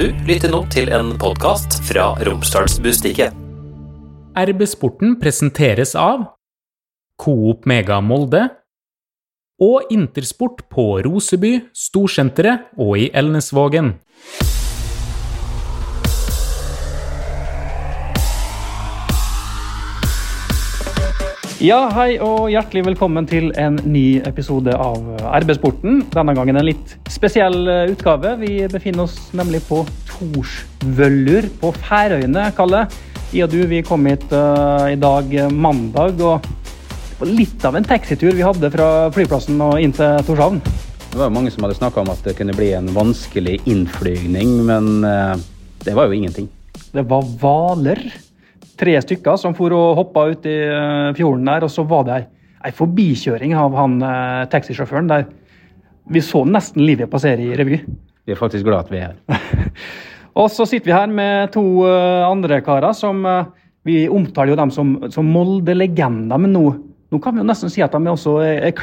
Du 0.00 0.06
lytter 0.24 0.48
nå 0.48 0.62
til 0.72 0.88
en 0.96 1.10
podkast 1.20 1.74
fra 1.84 2.14
Romsdalsbustikket. 2.24 3.34
RB 4.32 4.62
Sporten 4.64 5.18
presenteres 5.20 5.92
av 5.92 6.22
Coop 7.20 7.68
Mega 7.68 7.98
Molde 8.00 8.46
og 9.60 9.92
Intersport 9.92 10.62
på 10.72 10.86
Roseby, 11.04 11.52
Storsenteret 11.76 12.70
og 12.80 12.96
i 12.96 13.10
Elnesvågen. 13.12 13.98
Ja, 21.60 21.90
hei 21.92 22.14
og 22.24 22.46
hjertelig 22.48 22.86
velkommen 22.86 23.26
til 23.28 23.50
en 23.60 23.74
ny 23.84 24.22
episode 24.24 24.72
av 24.80 25.02
RB-sporten. 25.44 25.98
Denne 26.08 26.32
gangen 26.32 26.56
en 26.56 26.64
litt 26.64 26.94
spesiell 27.12 27.68
eh, 27.68 27.90
utgave. 27.92 28.30
Vi 28.40 28.54
befinner 28.72 29.04
oss 29.04 29.26
nemlig 29.36 29.60
på 29.66 29.82
Torsvøllur 30.08 31.50
på 31.60 31.72
Færøyene, 31.82 32.46
Kalle. 32.56 32.86
I 33.36 33.42
og 33.44 33.52
du, 33.52 33.58
vi 33.68 33.82
kom 33.84 34.08
hit 34.08 34.24
uh, 34.32 34.88
i 34.88 34.96
dag 34.96 35.36
mandag, 35.52 36.24
og 36.24 36.48
det 36.48 37.20
var 37.20 37.34
litt 37.34 37.68
av 37.68 37.76
en 37.76 37.90
taxitur 37.90 38.32
vi 38.32 38.46
hadde 38.46 38.72
fra 38.72 38.88
flyplassen 39.12 39.60
og 39.60 39.84
inn 39.84 39.92
til 39.92 40.16
Torshavn. 40.30 40.64
Det 40.64 41.20
var 41.20 41.28
jo 41.28 41.36
mange 41.36 41.52
som 41.52 41.68
hadde 41.68 41.76
snakka 41.76 42.00
om 42.06 42.14
at 42.16 42.24
det 42.24 42.38
kunne 42.40 42.56
bli 42.56 42.72
en 42.78 42.88
vanskelig 42.96 43.58
innflygning, 43.68 44.62
men 44.72 45.04
uh, 45.04 45.36
det 45.84 45.92
var 45.92 46.08
jo 46.08 46.16
ingenting. 46.22 46.48
Det 46.88 47.04
var 47.04 47.28
hvaler 47.44 48.00
tre 48.80 48.96
stykker 49.04 49.38
som 49.40 49.54
for 49.56 49.74
og 49.76 49.98
hoppa 49.98 50.26
ut 50.32 50.46
i 50.48 50.56
eh, 50.64 51.10
fjorden 51.18 51.48
der, 51.48 51.66
og 51.66 51.72
så 51.72 51.84
var 51.88 52.06
det 52.08 52.20
ei, 52.64 52.72
forbikjøring 52.76 53.54
av 53.58 53.76
han 53.76 53.98
eh, 54.04 54.44
taxisjåføren 54.52 55.10
der 55.10 55.26
vi 56.10 56.22
så 56.24 56.42
nesten 56.48 56.82
livet 56.82 57.10
passere 57.12 57.44
i 57.44 57.56
revy. 57.58 57.78
Vi 58.26 58.34
er 58.34 58.38
faktisk 58.38 58.66
glad 58.66 58.88
at 58.88 58.92
vi 58.92 59.02
er 59.02 59.12
her. 59.12 59.42
og 60.40 60.48
så 60.52 60.66
sitter 60.66 60.90
vi 60.90 60.96
her 60.96 61.12
med 61.12 61.52
to 61.54 61.62
uh, 61.84 62.26
andre 62.26 62.58
karer 62.66 62.96
som 62.96 63.22
Vi 63.86 64.08
omtaler 64.12 64.52
jo 64.52 64.56
dem 64.58 64.72
som, 64.74 64.88
som 65.08 65.28
Molde-legender, 65.32 66.36
men 66.36 66.52
nå, 66.52 66.64
nå, 67.08 67.20
kan 67.22 67.32
vi 67.32 67.40
jo 67.40 67.46
nesten 67.48 67.70
si 67.72 67.80
at 67.80 67.94
de 67.94 68.10
også 68.10 68.34
er, 68.44 68.58
er 68.68 68.74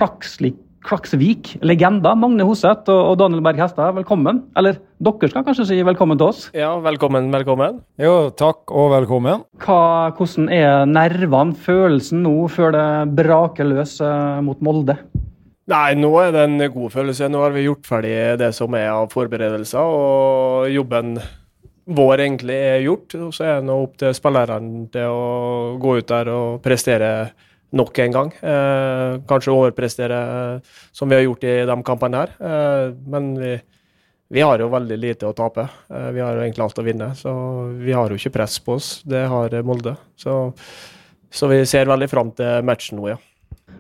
Klaksvik, 0.88 1.58
legender. 1.68 2.16
Magne 2.16 2.46
Hoseth 2.48 2.88
og, 2.94 3.18
Daniel 3.20 3.42
Berg 3.44 3.60
Hestad, 3.60 3.92
velkommen. 3.98 4.40
Eller 4.56 4.78
dere 5.04 5.28
skal 5.28 5.44
kanskje 5.44 5.66
si 5.68 5.80
velkommen 5.84 6.20
til 6.20 6.30
oss? 6.30 6.46
Ja, 6.56 6.70
velkommen, 6.80 7.28
velkommen. 7.34 7.82
Jo, 8.00 8.30
takk 8.32 8.72
og 8.72 8.94
velkommen. 8.94 9.44
Hva, 9.66 10.14
hvordan 10.16 10.48
er 10.54 10.86
nervene, 10.88 11.58
følelsen 11.60 12.24
nå, 12.24 12.36
før 12.54 12.72
det 12.78 12.88
braker 13.18 13.68
løs 13.68 13.98
uh, 14.00 14.40
mot 14.46 14.64
Molde? 14.64 14.96
Nei, 15.68 15.90
nå 16.00 16.14
er 16.22 16.32
det 16.32 16.46
en 16.48 16.64
god 16.72 16.94
følelse. 16.94 17.28
Nå 17.28 17.42
har 17.44 17.52
vi 17.58 17.66
gjort 17.66 17.90
ferdig 17.90 18.16
det 18.40 18.54
som 18.56 18.78
er 18.80 18.88
av 18.94 19.12
forberedelser, 19.12 19.84
og 19.84 20.72
jobben 20.72 21.18
vår 22.00 22.24
egentlig 22.30 22.62
er 22.70 22.86
gjort. 22.86 23.18
Og 23.20 23.36
så 23.36 23.44
er 23.44 23.60
det 23.60 23.68
nå 23.68 23.76
opp 23.84 24.00
til 24.00 24.16
spillerne 24.16 24.88
til 24.96 25.12
å 25.12 25.76
gå 25.84 25.98
ut 26.00 26.08
der 26.16 26.32
og 26.32 26.64
prestere 26.64 27.12
nok 27.76 28.00
en 28.00 28.14
gang. 28.16 28.34
Eh, 28.42 29.22
kanskje 29.28 29.54
overprestere 29.54 30.20
eh, 30.20 30.76
som 30.96 31.10
vi 31.10 31.18
har 31.18 31.26
gjort 31.26 31.44
i 31.44 31.56
de 31.68 31.78
kampene 31.88 32.22
her. 32.24 32.36
Eh, 32.40 32.84
men 33.12 33.32
vi, 33.40 33.54
vi, 34.34 34.44
har 34.44 34.62
jo 34.62 34.70
veldig 34.72 35.00
lite 35.00 35.28
å 35.28 35.36
tape. 35.38 35.68
Eh, 35.90 36.10
vi 36.16 36.24
har 36.24 36.36
jo 36.38 36.46
egentlig 36.46 36.66
alt 36.68 36.80
å 36.80 36.86
vinne. 36.88 37.10
Så 37.20 37.34
vi 37.80 37.96
har 37.96 38.12
jo 38.12 38.20
ikke 38.20 38.36
press 38.40 38.60
på 38.64 38.78
oss. 38.78 38.92
Det 39.08 39.26
har 39.32 39.58
Molde. 39.68 39.98
Så, 40.20 40.38
så 41.32 41.52
vi 41.52 41.64
ser 41.68 41.90
veldig 41.92 42.12
fram 42.12 42.32
til 42.38 42.64
matchen 42.68 43.02
nå, 43.02 43.12
ja. 43.16 43.20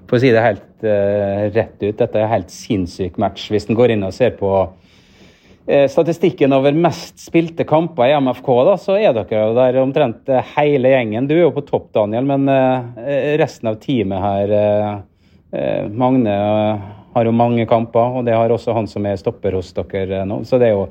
For 0.07 0.15
å 0.15 0.23
si 0.23 0.29
det 0.31 0.39
helt 0.39 0.85
uh, 0.87 1.47
rett 1.51 1.81
ut, 1.81 1.97
dette 1.99 2.15
er 2.15 2.23
en 2.23 2.31
helt 2.31 2.51
sinnssyk 2.51 3.17
match. 3.19 3.49
Hvis 3.51 3.65
en 3.67 3.75
går 3.75 3.91
inn 3.91 4.05
og 4.07 4.13
ser 4.15 4.37
på 4.39 4.51
Eh, 4.55 4.86
statistikken 5.91 6.53
over 6.55 6.71
mest 6.71 7.19
spilte 7.19 7.65
kamper 7.67 8.07
i 8.07 8.13
MFK, 8.21 8.51
da, 8.69 8.75
så 8.79 8.95
er 8.95 9.15
dere 9.17 9.49
der 9.57 9.79
omtrent 9.81 10.29
eh, 10.31 10.53
hele 10.55 10.93
gjengen. 10.93 11.27
Du 11.27 11.35
er 11.35 11.43
jo 11.43 11.55
på 11.57 11.65
topp, 11.67 11.89
Daniel, 11.97 12.27
men 12.29 12.47
eh, 12.51 13.33
resten 13.41 13.73
av 13.73 13.81
teamet 13.83 14.23
her 14.23 14.55
Magne 15.95 16.33
har 17.15 17.25
jo 17.25 17.31
mange 17.31 17.63
kamper, 17.65 18.17
og 18.19 18.25
det 18.27 18.33
har 18.35 18.51
også 18.51 18.75
han 18.75 18.89
som 18.91 19.05
er 19.07 19.15
stopper 19.19 19.55
hos 19.55 19.69
dere 19.73 20.25
nå. 20.27 20.41
Så 20.45 20.59
det 20.59 20.71
er 20.71 20.75
jo 20.75 20.89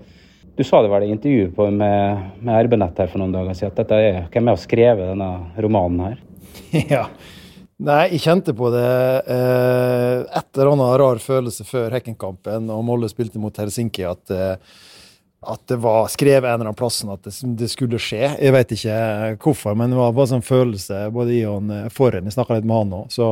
Du 0.57 0.63
sa 0.65 0.79
det 0.81 0.89
vel 0.89 1.05
i 1.05 1.11
intervjuet 1.13 1.75
med, 1.77 2.21
med 2.41 2.65
RB-nett 2.65 2.97
her 2.97 3.11
for 3.13 3.21
noen 3.21 3.35
dager 3.35 3.53
siden, 3.53 3.75
at 3.75 3.81
dette 3.83 3.97
er 4.01 4.23
hvem 4.33 4.49
har 4.49 4.57
skrevet 4.57 5.11
denne 5.11 5.29
romanen 5.61 6.01
her? 6.07 6.23
Ja. 6.95 7.03
Nei, 7.77 8.07
jeg 8.15 8.23
kjente 8.25 8.55
på 8.57 8.71
det 8.73 8.89
eh, 9.29 10.23
et 10.25 10.57
eller 10.57 10.71
annet 10.73 10.95
rar 11.03 11.19
følelse 11.21 11.67
før 11.69 11.93
Hekkenkampen 11.93 12.71
og 12.73 12.85
Molde 12.89 13.11
spilte 13.13 13.41
mot 13.43 13.59
Helsinki, 13.61 14.07
at, 14.09 14.33
eh, 14.33 14.55
at 15.45 15.61
det 15.69 15.77
var 15.85 16.09
skrevet 16.09 16.49
en 16.49 16.55
eller 16.55 16.71
annen 16.71 16.79
plass 16.79 17.03
at 17.05 17.29
det, 17.29 17.35
det, 17.61 17.69
skulle 17.69 18.01
skje. 18.01 18.31
Jeg 18.41 18.55
vet 18.57 18.73
ikke 18.79 18.97
hvorfor, 19.45 19.77
men 19.77 19.93
det 19.93 20.01
var 20.01 20.17
bare 20.17 20.33
sånn 20.33 20.47
følelse. 20.47 21.05
Både 21.13 21.37
i 21.37 21.43
og 21.45 21.69
foran, 21.93 22.25
jeg 22.25 22.39
snakka 22.39 22.57
litt 22.57 22.69
med 22.71 22.81
han 22.81 22.97
òg. 23.03 23.13
Så, 23.13 23.29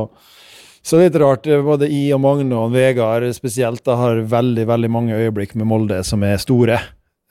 så 0.85 1.01
litt 1.01 1.17
rart. 1.17 1.49
Eh, 1.49 1.65
både 1.65 1.89
I 1.89 2.03
og 2.13 2.21
Magne 2.27 2.59
og 2.67 2.77
Vegard 2.77 3.25
spesielt 3.33 3.81
da, 3.87 3.97
har 3.97 4.21
veldig 4.29 4.69
veldig 4.69 4.93
mange 4.93 5.17
øyeblikk 5.25 5.57
med 5.57 5.71
Molde 5.73 6.03
som 6.05 6.21
er 6.21 6.37
store. 6.37 6.77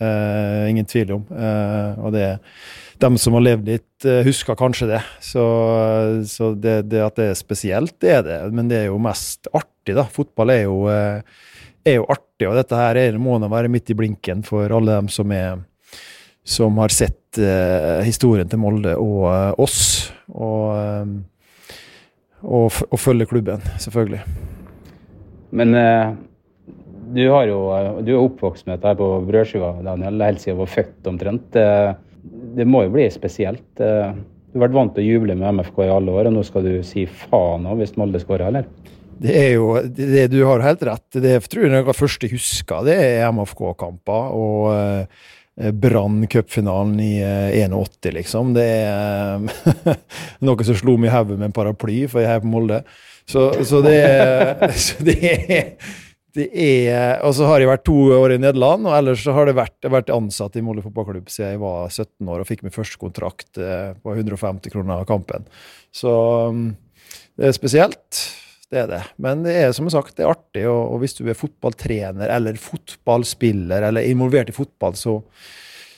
Eh, 0.02 0.64
ingen 0.72 0.90
tvil 0.90 1.14
om. 1.20 1.28
Eh, 1.30 2.02
og 2.02 2.10
det 2.18 2.32
de 3.04 3.18
som 3.20 3.36
har 3.36 3.44
levd 3.44 3.68
litt, 3.68 4.06
eh, 4.08 4.22
husker 4.26 4.56
kanskje 4.58 4.88
det. 4.94 5.02
Så, 5.22 5.44
så 6.28 6.52
det, 6.56 6.76
det, 6.92 7.02
at 7.04 7.18
det 7.18 7.30
er 7.30 7.38
spesielt, 7.38 7.96
det 8.02 8.14
er 8.18 8.24
det. 8.26 8.38
Men 8.54 8.70
det 8.70 8.82
er 8.82 8.88
jo 8.90 9.00
mest 9.02 9.50
artig, 9.52 9.96
da. 9.96 10.06
Fotball 10.10 10.54
er 10.54 10.64
jo, 10.64 10.78
eh, 10.92 11.20
er 11.84 12.00
jo 12.00 12.08
artig, 12.08 12.48
og 12.48 12.56
dette 12.58 12.78
her 12.78 13.00
er, 13.00 13.20
må 13.20 13.36
nå 13.40 13.50
være 13.52 13.72
midt 13.72 13.92
i 13.92 13.98
blinken 13.98 14.44
for 14.46 14.72
alle 14.72 14.98
dem 14.98 15.10
som, 15.12 15.32
er, 15.34 15.60
som 16.44 16.80
har 16.80 16.92
sett 16.94 17.38
uh, 17.40 18.00
historien 18.04 18.48
til 18.48 18.60
Molde 18.62 18.94
og 19.00 19.20
uh, 19.28 19.52
oss. 19.60 20.10
Og, 20.32 20.72
uh, 20.72 21.74
og, 22.44 22.80
og 22.90 23.00
følge 23.00 23.28
klubben, 23.28 23.64
selvfølgelig. 23.80 24.22
Men 25.54 25.70
du, 27.14 27.22
har 27.30 27.46
jo, 27.46 27.60
du 28.02 28.10
er 28.10 28.18
oppvokst 28.18 28.66
med 28.66 28.80
dette 28.80 28.96
på 28.98 29.06
brødskiva, 29.28 29.70
Daniel, 29.86 30.24
helt 30.26 30.42
siden 30.42 30.58
du 30.58 30.64
var 30.64 30.72
født 30.72 31.12
omtrent. 31.12 31.56
Uh, 31.56 31.94
det 32.56 32.66
må 32.68 32.84
jo 32.86 32.94
bli 32.94 33.08
spesielt. 33.12 33.66
Eh, 33.80 34.14
du 34.14 34.58
har 34.58 34.68
vært 34.68 34.76
vant 34.76 34.94
til 34.94 35.04
å 35.04 35.14
juble 35.16 35.36
med 35.38 35.60
MFK 35.60 35.84
i 35.84 35.92
alle 35.92 36.14
år, 36.14 36.30
og 36.30 36.36
nå 36.36 36.42
skal 36.46 36.66
du 36.66 36.74
si 36.86 37.06
faen 37.06 37.66
òg 37.66 37.80
hvis 37.80 37.96
Molde 38.00 38.22
skårer, 38.22 38.48
eller? 38.48 38.68
Det 39.24 39.34
er 39.38 39.52
jo, 39.54 39.68
det, 39.82 40.26
Du 40.32 40.40
har 40.46 40.64
helt 40.64 40.82
rett. 40.86 41.06
Det 41.22 41.38
tror 41.46 41.66
jeg 41.66 41.72
noe 41.72 41.84
av 41.84 41.92
det 41.92 41.98
første 41.98 42.28
jeg 42.28 42.36
husker, 42.36 42.84
det 42.86 42.98
er 42.98 43.32
MFK-kamper. 43.34 44.36
og 44.36 44.68
eh, 44.74 45.24
Brann 45.54 46.24
cupfinalen 46.26 46.96
i 46.98 47.12
81, 47.22 47.98
eh, 48.10 48.14
liksom. 48.16 48.54
Det 48.56 48.68
er 48.74 49.44
noe 50.46 50.66
som 50.66 50.78
slo 50.78 50.96
meg 50.98 51.12
i 51.12 51.14
hodet 51.14 51.38
med 51.38 51.50
en 51.50 51.54
paraply, 51.54 52.04
for 52.10 52.24
jeg 52.24 52.32
er 52.32 52.42
på 52.42 52.50
Molde. 52.50 52.82
Så, 53.26 53.48
så, 53.64 53.80
det, 53.84 54.00
så 54.86 55.06
det, 55.06 55.36
det 56.34 56.48
er 56.58 57.20
Og 57.26 57.34
så 57.36 57.46
har 57.46 57.62
jeg 57.62 57.70
vært 57.70 57.84
to 57.86 57.96
år 58.16 58.34
i 58.34 58.38
Nederland, 58.42 58.88
og 58.88 58.96
ellers 58.96 59.22
så 59.22 59.34
har 59.36 59.46
det 59.46 59.56
vært, 59.58 59.76
vært 59.86 60.10
ansatt 60.10 60.56
i 60.58 60.62
Molde 60.66 60.82
fotballklubb 60.82 61.30
siden 61.30 61.54
jeg 61.54 61.62
var 61.62 61.90
17 61.90 62.30
år 62.30 62.42
og 62.42 62.48
fikk 62.48 62.64
min 62.66 62.74
første 62.74 62.98
kontrakt 62.98 63.60
eh, 63.60 63.92
på 64.02 64.14
150 64.16 64.72
kroner 64.74 65.02
av 65.02 65.06
kampen. 65.08 65.46
Så 65.94 66.10
um, 66.50 66.72
det 67.38 67.48
er 67.48 67.54
spesielt. 67.54 68.24
Det 68.66 68.80
er 68.82 68.90
det. 68.90 69.02
Men 69.22 69.44
det 69.46 69.54
er 69.60 69.70
som 69.76 69.86
sagt, 69.92 70.16
det 70.18 70.26
er 70.26 70.32
artig. 70.32 70.64
Og, 70.66 70.96
og 70.96 71.04
hvis 71.04 71.14
du 71.14 71.22
er 71.28 71.38
fotballtrener 71.38 72.32
eller 72.34 72.58
fotballspiller 72.58 73.86
eller 73.90 74.10
involvert 74.10 74.50
i 74.50 74.56
fotball, 74.56 74.98
så, 74.98 75.20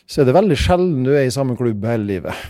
så 0.04 0.20
er 0.20 0.28
det 0.28 0.36
veldig 0.36 0.60
sjelden 0.60 1.06
du 1.06 1.14
er 1.14 1.24
i 1.24 1.32
samme 1.32 1.56
klubb 1.56 1.88
hele 1.88 2.10
livet. 2.12 2.46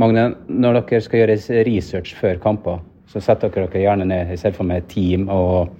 Magne, 0.00 0.30
når 0.48 0.80
dere 0.80 1.04
skal 1.04 1.20
gjøre 1.20 1.64
research 1.68 2.16
før 2.18 2.40
kamper, 2.42 2.80
så 3.12 3.20
setter 3.22 3.52
dere 3.52 3.68
dere 3.68 3.84
gjerne 3.84 4.08
ned 4.08 4.32
i 4.32 4.54
for 4.56 4.66
meg 4.66 4.88
team 4.90 5.28
og 5.30 5.74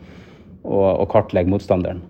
og, 0.64 0.88
og 1.04 1.08
kartlegge 1.12 1.52
motstanderen. 1.52 2.02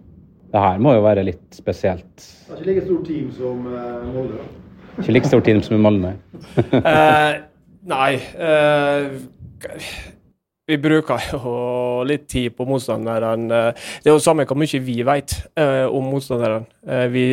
Det 0.55 0.63
her 0.63 0.79
må 0.83 0.95
jo 0.95 1.03
være 1.03 1.27
litt 1.27 1.57
spesielt. 1.57 2.15
Det 2.47 2.55
er 2.55 2.63
ikke 2.63 2.71
like 2.71 2.87
stort 2.87 3.07
team 3.11 3.31
som 3.35 3.69
Molde? 4.15 4.39
da? 4.39 4.49
Ikke 5.03 5.17
like 5.17 5.31
stort 5.31 5.49
team 5.49 5.63
som 5.67 5.83
Molde, 5.83 6.01
nei. 6.15 6.17
uh, 6.79 7.33
nei. 7.91 8.11
Uh, 8.39 9.23
vi 10.65 10.79
bruker 10.81 11.21
jo 11.29 11.41
litt 12.09 12.25
tid 12.33 12.55
på 12.57 12.65
motstanderne. 12.65 13.65
Det 14.01 14.09
er 14.09 14.15
jo 14.15 14.23
samme 14.23 14.47
hvor 14.49 14.57
mye 14.57 14.81
vi 14.81 15.03
vet 15.05 15.35
uh, 15.61 15.85
om 15.93 16.07
motstanderne. 16.09 16.65
Uh, 16.89 17.05
vi 17.13 17.25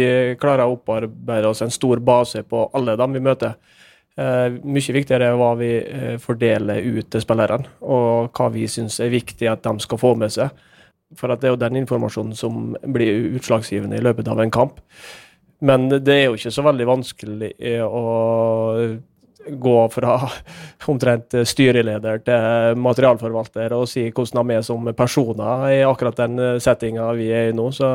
klarer 0.42 0.66
å 0.66 0.75
opparbeide 0.75 1.48
oss 1.48 1.63
en 1.63 1.72
stor 1.72 2.01
base 2.04 2.44
på 2.44 2.66
alle 2.75 2.98
dem 3.00 3.16
vi 3.16 3.24
møter. 3.24 3.56
Uh, 4.19 4.60
mye 4.68 4.98
viktigere 4.98 5.30
er 5.31 5.40
hva 5.40 5.54
vi 5.56 5.72
fordeler 6.19 6.84
ut 6.84 7.07
til 7.13 7.24
spillerne, 7.24 7.72
og 7.80 8.36
hva 8.36 8.50
vi 8.51 8.68
syns 8.68 9.00
er 9.00 9.13
viktig 9.13 9.48
at 9.48 9.63
de 9.63 9.78
skal 9.86 10.01
få 10.01 10.12
med 10.19 10.36
seg. 10.36 10.51
For 11.18 11.31
det 11.34 11.48
er 11.48 11.56
jo 11.56 11.60
den 11.60 11.81
informasjonen 11.81 12.36
som 12.38 12.72
blir 12.81 13.36
utslagsgivende 13.38 14.00
i 14.00 14.04
løpet 14.06 14.30
av 14.31 14.42
en 14.42 14.54
kamp. 14.54 14.80
Men 15.62 15.90
det 15.92 16.13
er 16.13 16.24
jo 16.25 16.38
ikke 16.38 16.54
så 16.54 16.63
veldig 16.66 16.88
vanskelig 16.90 17.52
å 17.86 18.04
gå 19.42 19.78
fra 19.94 20.16
omtrent 20.92 21.36
styreleder 21.50 22.22
til 22.25 22.81
materialforvalter 22.81 23.74
og 23.74 23.88
si 23.90 24.08
hvordan 24.10 24.50
de 24.50 24.58
er 24.58 24.66
som 24.66 24.90
personer 24.98 25.68
i 25.74 25.80
akkurat 25.86 26.19
den 26.24 26.60
settinga 26.62 27.12
vi 27.18 27.30
er 27.34 27.52
i 27.52 27.56
nå. 27.57 27.69
Så, 27.75 27.92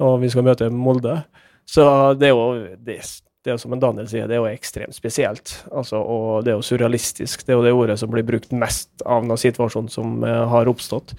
og 0.00 0.20
vi 0.22 0.30
skal 0.32 0.46
møte 0.46 0.70
Molde. 0.72 1.20
Så 1.68 1.84
det 2.18 2.30
er 2.30 2.34
jo 2.34 2.76
det, 2.82 2.98
det 3.44 3.54
er 3.54 3.60
som 3.60 3.72
en 3.72 3.80
Daniel 3.80 4.08
sier, 4.10 4.26
det 4.28 4.36
er 4.36 4.42
jo 4.42 4.50
ekstremt 4.50 4.96
spesielt. 4.96 5.54
Altså, 5.72 6.00
og 6.00 6.44
det 6.44 6.52
er 6.52 6.58
jo 6.58 6.66
surrealistisk. 6.66 7.46
Det 7.46 7.54
er 7.54 7.60
jo 7.60 7.64
det 7.64 7.76
ordet 7.76 7.96
som 8.00 8.10
blir 8.12 8.26
brukt 8.26 8.52
mest 8.52 8.90
av 9.06 9.24
den 9.24 9.40
situasjonen 9.40 9.92
som 9.92 10.18
uh, 10.26 10.44
har 10.50 10.68
oppstått. 10.68 11.14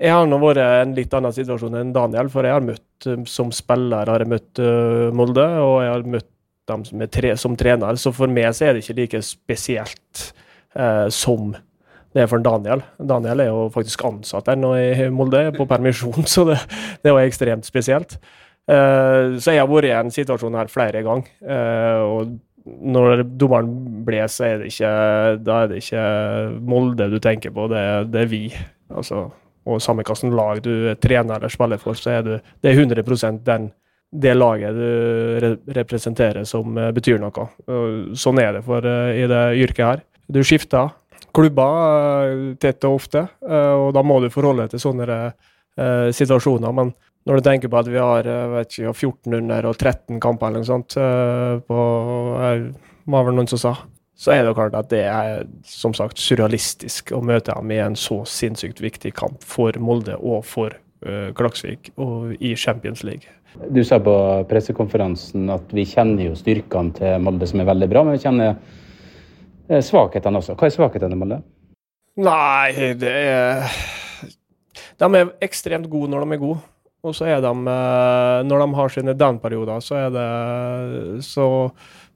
Jeg 0.00 0.16
har 0.16 0.28
nå 0.28 0.38
vært 0.40 0.62
i 0.62 0.66
en 0.80 0.92
litt 0.96 1.12
annen 1.16 1.34
situasjon 1.36 1.76
enn 1.76 1.90
Daniel, 1.92 2.30
for 2.32 2.46
jeg 2.46 2.56
har 2.56 2.64
møtt 2.64 3.08
um, 3.10 3.24
som 3.28 3.50
spiller 3.52 4.08
har 4.08 4.22
jeg 4.24 4.32
møtt 4.32 4.60
uh, 4.64 5.08
Molde, 5.12 5.44
og 5.60 5.74
jeg 5.84 5.92
har 5.92 6.06
møtt 6.16 6.30
dem 6.70 6.84
som, 6.86 7.02
tre, 7.12 7.34
som, 7.40 7.56
trener. 7.58 7.98
Så 8.00 8.12
for 8.16 8.30
meg 8.30 8.54
så 8.56 8.68
er 8.68 8.76
det 8.76 8.84
ikke 8.84 8.96
like 9.00 9.20
spesielt 9.26 10.28
eh, 10.78 11.08
som 11.10 11.48
det 12.14 12.22
er 12.22 12.28
for 12.30 12.42
Daniel. 12.42 12.84
Daniel 12.98 13.42
er 13.42 13.48
jo 13.50 13.64
faktisk 13.74 14.04
ansatt 14.06 14.52
nå 14.58 14.70
i 14.78 15.08
Molde, 15.10 15.48
på 15.56 15.66
permisjon, 15.66 16.28
så 16.34 16.46
det, 16.46 16.60
det 17.02 17.10
jo 17.10 17.18
ekstremt 17.22 17.66
spesielt. 17.66 18.14
Eh, 18.70 19.34
så 19.42 19.56
jeg 19.56 19.64
har 19.64 19.70
vært 19.70 19.90
i 19.90 19.96
en 19.96 20.14
situasjon 20.14 20.60
her 20.60 20.70
flere 20.70 21.02
ganger. 21.06 21.34
og 22.06 22.38
når 22.70 23.24
dommeren 23.40 23.70
ble, 24.06 24.20
så 24.30 24.46
er 24.46 24.58
det 24.60 24.70
ikke, 24.70 24.90
er 25.40 25.70
det 25.70 25.80
ikke 25.80 26.02
Molde 26.70 27.08
du 27.10 27.18
tenker 27.18 27.54
på, 27.56 27.66
det, 27.72 27.84
det 28.12 28.26
er 28.26 28.30
vi. 28.30 28.44
Altså, 28.94 29.26
og 29.68 29.82
samme 29.82 30.04
hvilket 30.04 30.32
lag 30.36 30.62
du 30.64 30.72
trener 31.02 31.36
eller 31.36 31.52
spiller 31.52 31.80
for, 31.80 31.98
så 31.98 32.16
er 32.18 32.24
du, 32.26 32.32
det 32.62 32.70
er 32.70 32.80
100% 32.80 33.42
den, 33.46 33.68
det 34.10 34.32
laget 34.34 34.74
du 34.74 34.86
re 35.44 35.50
representerer 35.76 36.46
som 36.48 36.78
uh, 36.78 36.88
betyr 36.94 37.20
noe. 37.22 37.44
Sånn 38.18 38.40
er 38.42 38.56
det 38.56 38.64
for 38.66 38.86
uh, 38.86 39.12
i 39.14 39.28
det 39.30 39.44
yrket 39.60 39.84
her. 39.86 40.02
Du 40.30 40.40
skifter 40.46 40.90
klubber 41.36 42.56
tett 42.58 42.82
og 42.88 42.96
ofte, 42.96 43.20
og 43.46 43.92
da 43.94 44.02
må 44.02 44.16
du 44.18 44.26
forholde 44.34 44.64
deg 44.64 44.72
til 44.72 44.80
sånne 44.82 45.18
situasjoner. 46.16 46.72
Men 46.74 46.90
når 47.28 47.38
du 47.38 47.46
tenker 47.46 47.70
på 47.70 47.78
at 47.78 47.90
vi 47.92 48.00
har 48.02 48.26
ikke, 48.64 48.90
1400 48.90 49.68
og 49.68 49.76
13 49.76 50.18
kamper 50.22 50.50
eller 50.50 50.64
noe 50.64 50.66
sånt 50.66 50.96
på 51.68 51.84
var 53.14 53.28
vel 53.28 53.38
noen 53.38 53.50
som 53.52 53.62
sa 53.62 53.74
så 54.20 54.34
er 54.34 54.42
det 54.42 54.50
jo 54.50 54.56
klart 54.58 54.76
at 54.76 54.90
det 54.92 55.00
er 55.08 55.46
som 55.64 55.94
sagt 55.96 56.20
surrealistisk 56.20 57.14
å 57.16 57.22
møte 57.24 57.54
ham 57.56 57.70
i 57.72 57.78
en 57.80 57.96
så 57.96 58.18
sinnssykt 58.28 58.82
viktig 58.84 59.14
kamp 59.16 59.40
for 59.48 59.76
Molde 59.80 60.18
og 60.18 60.44
for 60.44 60.74
uh, 61.06 61.30
Klaksvik 61.36 61.88
og 61.96 62.34
i 62.36 62.52
Champions 62.52 63.00
League. 63.06 63.32
Du 63.72 63.80
sa 63.84 63.96
på 63.98 64.14
pressekonferansen 64.50 65.48
at 65.50 65.72
vi 65.74 65.86
kjenner 65.88 66.28
jo 66.28 66.36
styrkene 66.38 66.92
til 66.98 67.24
Molde 67.24 67.48
som 67.48 67.62
er 67.62 67.70
veldig 67.70 67.88
bra, 67.90 68.02
men 68.04 68.18
vi 68.18 68.24
kjenner 68.26 68.58
uh, 68.60 69.80
svakhetene 69.88 70.42
også. 70.42 70.58
Hva 70.58 70.68
er 70.68 70.76
svakhetene 70.76 71.16
til 71.16 71.22
Molde? 71.22 71.40
Nei, 72.20 72.92
det 73.00 73.14
er 73.14 73.64
De 75.00 75.08
er 75.16 75.32
ekstremt 75.40 75.88
gode 75.88 76.12
når 76.12 76.26
de 76.26 76.36
er 76.36 76.42
gode. 76.44 76.60
Og 77.00 77.16
så 77.16 77.30
er 77.32 77.40
de 77.40 77.48
uh, 77.48 78.44
Når 78.44 78.66
de 78.66 78.68
har 78.76 78.92
sine 78.92 79.16
down-perioder, 79.16 79.80
så 79.80 79.96
er 80.02 80.12
det 80.12 80.28
så 81.24 81.48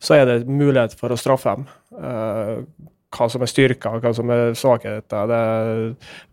så 0.05 0.19
er 0.19 0.29
det 0.29 0.43
mulighet 0.49 0.97
for 0.99 1.15
å 1.15 1.21
straffe 1.21 1.55
dem. 1.55 1.71
Uh, 1.97 2.91
hva 3.15 3.29
som 3.31 3.45
er 3.45 3.51
styrker, 3.51 4.01
hva 4.03 4.11
som 4.17 4.31
er 4.35 4.57
svakheter, 4.59 5.29
det 5.31 5.43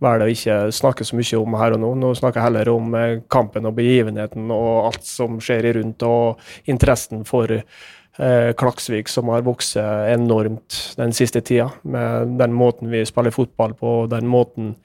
velger 0.02 0.32
jeg 0.32 0.38
ikke 0.40 0.56
snakke 0.74 1.06
så 1.06 1.18
mye 1.20 1.42
om 1.42 1.58
her 1.60 1.76
og 1.76 1.84
nå. 1.84 1.92
Nå 2.02 2.10
snakker 2.18 2.42
jeg 2.42 2.48
heller 2.48 2.72
om 2.74 2.96
eh, 2.98 3.20
kampen 3.30 3.70
og 3.70 3.76
begivenheten 3.78 4.50
og 4.56 4.88
alt 4.88 5.06
som 5.06 5.38
skjer 5.44 5.76
rundt, 5.78 6.02
og 6.02 6.72
interessen 6.74 7.22
for 7.30 7.54
uh, 7.54 8.50
Klaksvik, 8.58 9.14
som 9.14 9.30
har 9.30 9.46
vokst 9.46 9.78
enormt 9.78 10.80
den 10.98 11.14
siste 11.14 11.44
tida. 11.46 11.70
Med 11.84 12.34
den 12.42 12.58
måten 12.58 12.90
vi 12.90 13.06
spiller 13.06 13.36
fotball 13.36 13.78
på, 13.78 13.96
den 14.12 14.30
måten 14.32 14.76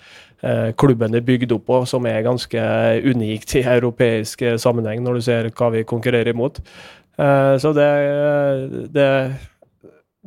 klubben 0.77 1.17
er 1.17 1.25
bygd 1.25 1.55
opp 1.57 1.63
på, 1.67 1.79
som 1.89 2.05
er 2.07 2.21
ganske 2.23 2.61
unikt 3.09 3.55
i 3.57 3.63
europeisk 3.65 4.45
sammenheng, 4.61 5.01
når 5.03 5.17
du 5.17 5.25
ser 5.25 5.49
hva 5.49 5.71
vi 5.73 5.81
konkurrerer 5.89 6.35
imot. 6.35 6.61
Eh, 7.17 7.55
så 7.63 7.73
det, 7.77 7.91
det 8.93 9.11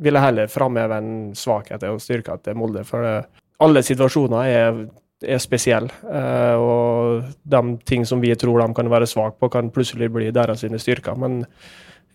vil 0.00 0.16
jeg 0.16 0.24
heller 0.24 0.50
framheve 0.50 0.98
en 1.00 1.12
svakhet 1.36 1.84
og 1.88 2.00
styrke 2.02 2.36
til 2.44 2.58
Molde. 2.58 2.84
For 2.88 3.04
det, 3.04 3.44
alle 3.60 3.82
situasjoner 3.84 4.48
er, 4.48 4.80
er 5.20 5.42
spesielle. 5.42 5.92
Uh, 6.06 6.56
og 6.56 7.30
de 7.44 7.62
ting 7.88 8.06
som 8.08 8.22
vi 8.22 8.32
tror 8.38 8.62
de 8.62 8.72
kan 8.76 8.90
være 8.90 9.08
svake 9.10 9.36
på, 9.40 9.52
kan 9.52 9.72
plutselig 9.74 10.10
bli 10.12 10.32
deres 10.34 10.64
styrker. 10.64 11.18
Men 11.20 11.42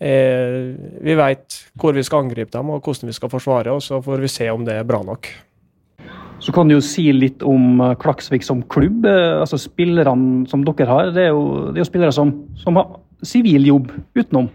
eh, 0.00 0.74
vi 1.00 1.14
vet 1.16 1.60
hvor 1.78 1.94
vi 1.96 2.04
skal 2.06 2.26
angripe 2.26 2.52
dem 2.56 2.70
og 2.74 2.82
hvordan 2.82 3.12
vi 3.12 3.16
skal 3.16 3.32
forsvare, 3.32 3.72
og 3.72 3.82
så 3.82 4.02
får 4.02 4.24
vi 4.24 4.32
se 4.32 4.50
om 4.50 4.66
det 4.66 4.80
er 4.80 4.88
bra 4.88 5.02
nok. 5.06 5.30
Så 6.42 6.52
kan 6.52 6.68
du 6.68 6.74
jo 6.74 6.84
si 6.84 7.08
litt 7.16 7.40
om 7.46 7.80
Klaksvik 7.96 8.44
som 8.44 8.60
klubb. 8.68 9.06
altså 9.06 9.56
Spillerne 9.56 10.44
som 10.50 10.66
dere 10.66 10.86
har, 10.90 11.14
det 11.16 11.22
er 11.24 11.32
jo, 11.32 11.70
det 11.70 11.80
er 11.80 11.84
jo 11.86 11.88
spillere 11.88 12.12
som, 12.12 12.34
som 12.60 12.76
har 12.76 12.90
sivil 13.22 13.66
jobb 13.68 13.92
utenom? 14.14 14.50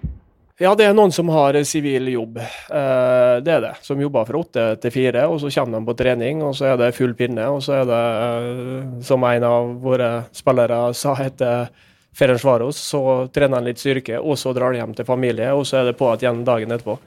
Ja, 0.62 0.76
det 0.78 0.86
er 0.86 0.94
noen 0.94 1.10
som 1.10 1.30
har 1.34 1.56
sivil 1.66 2.12
jobb. 2.12 2.36
Eh, 2.38 3.36
det 3.42 3.54
er 3.56 3.64
det. 3.64 3.72
Som 3.82 4.02
jobber 4.04 4.28
fra 4.28 4.42
åtte 4.44 4.66
til 4.84 4.94
fire, 4.94 5.24
og 5.26 5.40
så 5.42 5.50
kommer 5.56 5.80
de 5.80 5.88
på 5.88 5.96
trening, 5.98 6.44
og 6.46 6.54
så 6.58 6.68
er 6.70 6.76
det 6.78 6.92
full 6.94 7.16
pinne. 7.18 7.48
Og 7.50 7.64
så 7.66 7.80
er 7.80 7.88
det, 7.90 8.02
eh, 8.28 9.00
som 9.08 9.26
en 9.26 9.46
av 9.48 9.72
våre 9.82 10.10
spillere 10.38 10.94
sa, 10.94 11.16
heter 11.18 11.72
Ferencvaros, 12.14 12.78
så 12.78 13.02
trener 13.34 13.58
han 13.58 13.66
litt 13.72 13.82
styrke, 13.82 14.20
og 14.20 14.38
så 14.38 14.54
drar 14.54 14.72
de 14.72 14.84
hjem 14.84 14.94
til 14.94 15.08
familie, 15.08 15.50
og 15.56 15.66
så 15.66 15.80
er 15.80 15.90
det 15.90 15.98
på 15.98 16.12
igjen 16.14 16.44
dagen 16.46 16.76
etterpå. 16.76 17.00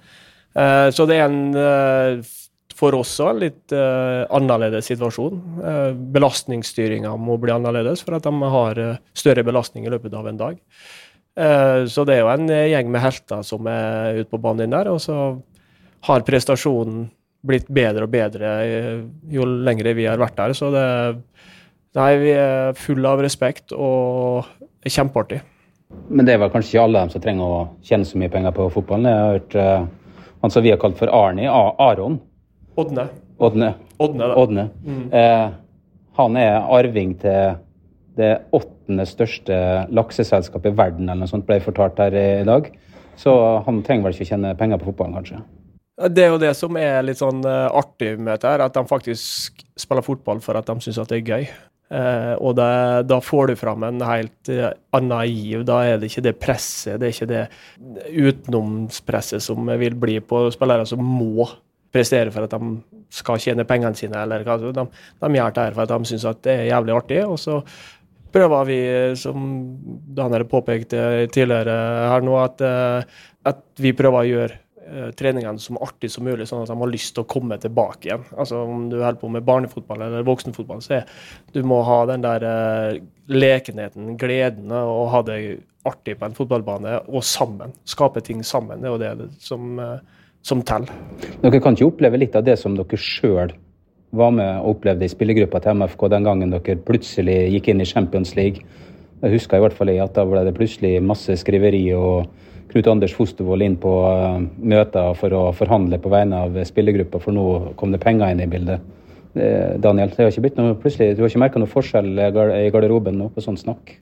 Eh, 0.57 0.91
så 0.91 1.07
det 1.07 1.21
er 1.21 1.29
en 1.29 2.25
for 2.75 2.97
oss 2.99 3.13
òg 3.23 3.37
en 3.37 3.39
litt 3.39 3.73
annerledes 4.35 4.89
situasjon. 4.91 5.37
Belastningsstyringa 6.11 7.13
må 7.15 7.37
bli 7.39 7.53
annerledes, 7.55 8.03
for 8.03 8.17
at 8.17 8.27
de 8.27 8.51
har 8.51 8.81
større 9.15 9.45
belastning 9.47 9.87
i 9.87 9.93
løpet 9.95 10.17
av 10.19 10.27
en 10.27 10.41
dag. 10.41 10.59
Eh, 11.35 11.85
så 11.91 12.05
det 12.07 12.17
er 12.17 12.23
jo 12.23 12.31
en 12.31 12.47
eh, 12.53 12.69
gjeng 12.71 12.91
med 12.95 13.03
helter 13.03 13.43
som 13.47 13.67
er 13.71 14.21
ute 14.21 14.31
på 14.31 14.41
banen 14.43 14.75
der. 14.75 14.91
Og 14.93 15.01
så 15.03 15.19
har 16.09 16.27
prestasjonen 16.27 17.09
blitt 17.45 17.67
bedre 17.73 18.07
og 18.07 18.13
bedre 18.13 18.53
eh, 18.65 19.03
jo 19.33 19.47
lengre 19.47 19.97
vi 19.99 20.07
har 20.09 20.21
vært 20.21 20.39
der. 20.41 20.57
Så 20.57 20.73
det 20.75 20.87
Nei, 21.95 22.17
vi 22.19 22.33
er 22.35 22.73
fulle 22.75 23.07
av 23.07 23.21
respekt 23.23 23.71
og 23.71 24.49
er 24.83 24.91
kjempeartig. 24.91 25.37
Men 26.11 26.27
det 26.27 26.33
er 26.35 26.41
vel 26.43 26.51
kanskje 26.51 26.73
ikke 26.73 26.87
alle 26.89 27.03
dem 27.05 27.13
som 27.13 27.23
trenger 27.23 27.53
å 27.55 27.61
tjene 27.87 28.09
så 28.09 28.19
mye 28.19 28.33
penger 28.33 28.55
på 28.57 28.67
fotballen? 28.75 29.07
Jeg 29.07 29.21
har 29.21 29.37
hørt 29.37 29.55
uh, 29.55 30.25
han 30.43 30.55
som 30.57 30.65
vi 30.65 30.73
har 30.75 30.81
kalt 30.83 30.99
for 30.99 31.13
Arni, 31.15 31.47
Aron. 31.47 32.17
Odne. 32.83 33.05
Odne. 33.39 33.69
Odne, 34.03 34.31
Odne. 34.43 34.65
Mm. 34.83 35.05
Uh, 35.15 35.95
han 36.19 36.41
er 36.43 36.67
arving 36.81 37.15
til 37.23 37.55
det 38.19 38.33
åttende 38.55 39.07
største 39.09 39.57
lakseselskapet 39.95 40.73
i 40.73 40.79
verden, 40.79 41.09
eller 41.09 41.25
noe 41.25 41.31
sånt, 41.31 41.47
ble 41.49 41.61
fortalt 41.65 42.01
her 42.03 42.15
i 42.15 42.47
dag. 42.47 42.71
Så 43.21 43.35
han 43.67 43.83
trenger 43.87 44.09
vel 44.09 44.17
ikke 44.17 44.31
tjene 44.33 44.57
penger 44.59 44.81
på 44.81 44.91
fotballen, 44.91 45.19
kanskje? 45.21 45.43
Det 46.11 46.25
er 46.25 46.33
jo 46.33 46.41
det 46.43 46.51
som 46.59 46.75
er 46.79 47.05
litt 47.07 47.21
sånn 47.21 47.45
uh, 47.47 47.71
artig 47.71 48.17
med 48.19 48.33
dette, 48.35 48.57
at 48.67 48.75
de 48.75 48.83
faktisk 48.91 49.63
spiller 49.79 50.03
fotball 50.03 50.43
for 50.43 50.59
at 50.59 50.67
de 50.67 50.75
syns 50.83 50.99
det 51.07 51.21
er 51.21 51.31
gøy. 51.37 51.47
Uh, 51.95 52.35
og 52.41 52.57
det, 52.59 52.71
da 53.07 53.21
får 53.23 53.53
du 53.53 53.61
fram 53.61 53.85
en 53.87 54.03
helt 54.03 54.51
uh, 54.51 54.73
annen 54.97 55.29
giv. 55.31 55.63
Da 55.69 55.83
er 55.87 56.01
det 56.01 56.11
ikke 56.11 56.25
det 56.27 56.35
presset, 56.43 56.99
det 56.99 57.11
er 57.11 57.15
ikke 57.15 57.31
det 57.31 57.45
utenomspresset 58.25 59.45
som 59.45 59.71
vil 59.79 59.95
bli 60.01 60.19
på 60.25 60.49
spillere 60.55 60.89
som 60.89 61.05
må 61.05 61.47
prestere 61.95 62.33
for 62.35 62.49
at 62.49 62.57
de 62.57 63.05
skal 63.15 63.39
tjene 63.39 63.67
pengene 63.69 63.95
sine. 63.95 64.19
eller 64.25 64.43
hva. 64.43 64.59
De, 64.59 64.73
de 64.75 65.39
gjør 65.39 65.55
det 65.55 65.69
her 65.69 65.77
for 65.77 65.85
at 65.85 65.93
de 65.95 66.11
syns 66.11 66.27
det 66.43 66.57
er 66.57 66.71
jævlig 66.73 66.97
artig. 66.97 67.23
og 67.23 67.39
så 67.39 67.61
prøver 68.35 68.69
vi, 68.69 68.81
som 69.19 69.47
Daniel 70.17 70.47
påpekte 70.51 71.01
tidligere 71.33 71.79
her 72.11 72.25
nå, 72.27 72.37
at, 72.43 72.63
eh, 72.65 73.25
at 73.51 73.65
vi 73.81 73.95
prøver 73.97 74.21
å 74.21 74.31
gjøre 74.31 74.57
eh, 74.85 75.11
treningene 75.19 75.63
så 75.63 75.77
artig 75.85 76.11
som 76.13 76.27
mulig, 76.27 76.49
sånn 76.51 76.65
at 76.65 76.73
de 76.73 76.79
har 76.81 76.93
lyst 76.93 77.15
til 77.17 77.25
å 77.25 77.31
komme 77.31 77.59
tilbake 77.63 78.11
igjen. 78.11 78.27
Altså 78.35 78.65
Om 78.65 78.89
du 78.93 78.99
holder 78.99 79.21
på 79.21 79.31
med 79.35 79.47
barnefotball 79.47 80.07
eller 80.09 80.27
voksenfotball, 80.27 80.83
så 80.85 80.99
er, 81.01 81.15
du 81.55 81.63
må 81.67 81.83
ha 81.87 82.01
den 82.11 82.27
der 82.27 82.49
lekenheten, 83.31 84.17
gleden, 84.21 84.75
og 84.75 85.13
ha 85.15 85.23
det 85.29 85.39
artig 85.89 86.17
på 86.19 86.27
en 86.27 86.37
fotballbane, 86.37 86.99
og 87.13 87.25
sammen. 87.29 87.75
Skape 87.89 88.23
ting 88.25 88.43
sammen. 88.45 88.81
Det 88.81 88.89
er 88.89 88.95
jo 88.95 89.03
det 89.03 89.29
som, 89.45 89.81
som 90.45 90.65
teller. 90.65 90.93
Dere 91.43 91.61
kan 91.61 91.77
ikke 91.77 91.91
oppleve 91.93 92.21
litt 92.21 92.37
av 92.39 92.47
det 92.47 92.57
som 92.61 92.77
dere 92.79 93.01
sjøl 93.01 93.53
var 94.17 94.33
med 94.35 94.61
og 94.61 94.77
opplevde 94.77 95.07
i 95.07 95.13
spillergruppa 95.13 95.61
til 95.63 95.81
MFK 95.81 96.07
den 96.13 96.27
gangen 96.27 96.55
dere 96.55 96.81
plutselig 96.87 97.37
gikk 97.57 97.71
inn 97.73 97.83
i 97.85 97.89
Champions 97.89 98.35
League. 98.39 98.65
Jeg 99.25 99.37
husker 99.39 99.59
i 99.59 99.65
hvert 99.65 99.77
fall 99.77 99.93
at 99.95 100.17
da 100.17 100.25
ble 100.29 100.43
det 100.47 100.57
plutselig 100.57 100.99
masse 101.03 101.37
skriveri 101.41 101.87
og 101.97 102.27
Knut 102.73 102.89
Anders 102.91 103.15
Fostervoll 103.15 103.63
inn 103.63 103.77
på 103.79 103.91
uh, 104.03 104.41
møter 104.59 105.15
for 105.19 105.35
å 105.37 105.43
forhandle 105.55 106.01
på 106.03 106.11
vegne 106.11 106.41
av 106.47 106.57
spillergruppa, 106.67 107.21
for 107.23 107.37
nå 107.37 107.75
kom 107.79 107.95
det 107.95 108.03
penger 108.03 108.33
inn 108.35 108.43
i 108.43 108.51
bildet. 108.51 108.83
Eh, 109.35 109.75
Daniel, 109.83 110.13
det 110.15 110.23
har 110.23 110.31
ikke 110.31 110.45
blitt 110.45 110.59
noe 110.59 110.77
plutselig, 110.79 111.17
du 111.17 111.25
har 111.25 111.31
ikke 111.31 111.43
merka 111.43 111.61
noe 111.63 111.71
forskjell 111.71 112.11
i 112.15 112.69
garderoben 112.75 113.17
nå 113.19 113.33
på 113.35 113.43
sånn 113.43 113.59
snakk? 113.59 113.97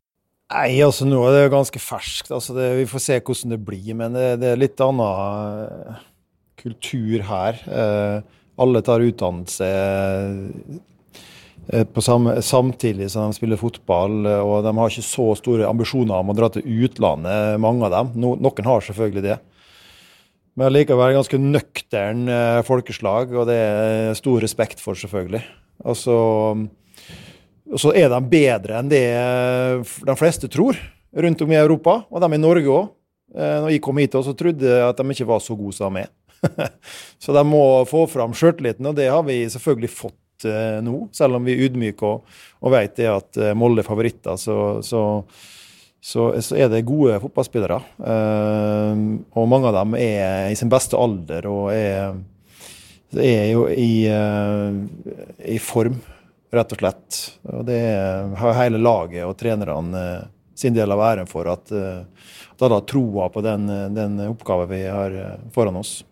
Nei, 0.53 0.77
altså 0.85 1.07
nå 1.09 1.23
er 1.25 1.37
det 1.39 1.53
ganske 1.55 1.81
ferskt. 1.81 2.29
Altså, 2.35 2.53
det, 2.57 2.67
vi 2.77 2.89
får 2.89 3.05
se 3.07 3.17
hvordan 3.21 3.55
det 3.55 3.61
blir. 3.65 3.95
Men 3.97 4.17
det, 4.17 4.27
det 4.43 4.51
er 4.51 4.61
litt 4.61 4.83
annen 4.85 5.63
uh, 5.65 6.03
kultur 6.61 7.25
her. 7.29 7.61
Uh, 7.65 8.42
alle 8.63 8.83
tar 8.87 9.05
utdannelse 9.05 9.69
eh, 11.73 12.01
samme, 12.03 12.37
samtidig 12.43 13.11
som 13.13 13.31
de 13.31 13.37
spiller 13.39 13.61
fotball. 13.61 14.27
Og 14.43 14.59
de 14.67 14.75
har 14.79 14.93
ikke 14.93 15.07
så 15.07 15.29
store 15.39 15.69
ambisjoner 15.69 16.19
om 16.19 16.33
å 16.33 16.37
dra 16.37 16.51
til 16.53 16.67
utlandet, 16.87 17.61
mange 17.63 17.87
av 17.89 17.95
dem. 17.97 18.15
No, 18.23 18.35
noen 18.41 18.71
har 18.71 18.87
selvfølgelig 18.87 19.27
det. 19.29 19.39
Men 20.59 20.73
likevel 20.75 21.15
ganske 21.17 21.39
nøktern 21.41 22.27
eh, 22.29 22.61
folkeslag, 22.67 23.31
og 23.33 23.49
det 23.49 23.57
er 23.57 24.19
stor 24.19 24.43
respekt 24.45 24.83
for, 24.85 24.99
selvfølgelig. 24.99 25.41
Og 25.89 25.97
så, 25.97 26.17
og 27.73 27.81
så 27.81 27.95
er 27.97 28.11
de 28.13 28.19
bedre 28.31 28.79
enn 28.79 28.91
det 28.93 29.07
de 29.81 30.17
fleste 30.19 30.51
tror 30.53 30.77
rundt 31.13 31.45
om 31.45 31.55
i 31.55 31.61
Europa, 31.61 32.03
og 32.09 32.21
de 32.21 32.29
i 32.37 32.41
Norge 32.41 32.69
òg. 32.69 32.91
Når 33.33 33.71
jeg 33.73 33.81
kom 33.81 33.97
hit, 33.97 34.13
så 34.13 34.35
trodde 34.37 34.69
jeg 34.69 34.85
at 34.85 34.99
de 34.99 35.15
ikke 35.15 35.25
var 35.31 35.41
så 35.41 35.55
gode 35.57 35.73
som 35.73 35.97
de 35.97 36.03
er. 36.05 36.11
så 37.19 37.33
de 37.33 37.45
må 37.47 37.85
få 37.89 38.07
fram 38.11 38.35
sjøltilliten, 38.37 38.87
og 38.89 38.99
det 38.99 39.09
har 39.11 39.23
vi 39.27 39.43
selvfølgelig 39.51 39.91
fått 39.95 40.47
eh, 40.49 40.79
nå. 40.85 41.07
Selv 41.15 41.39
om 41.39 41.47
vi 41.47 41.55
er 41.55 41.67
ydmyke 41.69 42.09
og, 42.09 42.39
og 42.63 42.75
vet 42.75 42.97
det 42.99 43.11
at 43.11 43.41
eh, 43.41 43.55
Molde 43.59 43.85
er 43.85 43.89
favoritter, 43.89 44.39
så, 44.41 44.57
så, 44.85 45.05
så, 46.01 46.29
så, 46.41 46.59
er 46.59 46.73
det 46.73 46.85
gode 46.89 47.21
fotballspillere. 47.23 47.79
Eh, 48.13 49.07
og 49.39 49.51
mange 49.51 49.71
av 49.71 49.81
dem 49.83 49.97
er 50.01 50.51
i 50.51 50.59
sin 50.59 50.73
beste 50.73 50.99
alder 50.99 51.49
og 51.51 51.71
er, 51.75 52.19
er 53.17 53.49
jo 53.53 53.67
i, 53.71 54.07
i, 54.09 55.59
form, 55.63 55.99
rett 56.53 56.75
og 56.75 56.85
slett. 56.85 57.25
Og 57.53 57.67
det 57.69 57.83
har 58.41 58.63
hele 58.63 58.81
laget 58.83 59.27
og 59.29 59.37
trenerne 59.41 60.07
sin 60.59 60.75
del 60.77 60.93
av 60.95 61.01
æren 61.01 61.29
for 61.29 61.49
at, 61.49 61.71
at 61.73 62.61
de 62.61 62.69
har 62.71 62.85
troa 62.87 63.27
på 63.33 63.41
den, 63.45 63.67
den 63.97 64.21
oppgaven 64.29 64.69
vi 64.71 64.83
har 64.85 65.17
foran 65.55 65.81
oss. 65.81 66.03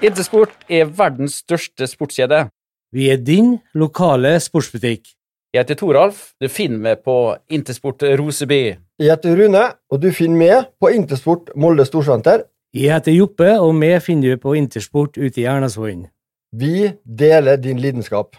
Intersport 0.00 0.52
er 0.68 0.88
verdens 0.96 1.42
største 1.42 1.84
sportskjede. 1.86 2.46
Vi 2.92 3.10
er 3.12 3.18
din 3.20 3.58
lokale 3.76 4.38
sportsbutikk. 4.40 5.10
Jeg 5.52 5.64
heter 5.64 5.76
Toralf. 5.76 6.30
Du 6.40 6.48
finner 6.48 6.78
meg 6.78 7.02
på 7.04 7.34
Intersport 7.50 8.02
Roseby. 8.18 8.62
Jeg 9.00 9.10
heter 9.10 9.36
Rune, 9.36 9.64
og 9.90 10.00
du 10.00 10.08
finner 10.14 10.38
meg 10.38 10.70
på 10.80 10.92
Intersport 10.94 11.50
Molde 11.56 11.84
Storsenter. 11.84 12.46
Jeg 12.74 12.94
heter 12.94 13.12
Joppe, 13.12 13.50
og 13.58 13.74
vi 13.80 13.90
finner 14.00 14.36
du 14.36 14.40
på 14.40 14.54
Intersport 14.54 15.18
ute 15.18 15.42
i 15.42 15.44
Ernasvollen. 15.44 16.06
Vi 16.54 16.92
deler 17.04 17.56
din 17.56 17.78
lidenskap. 17.82 18.38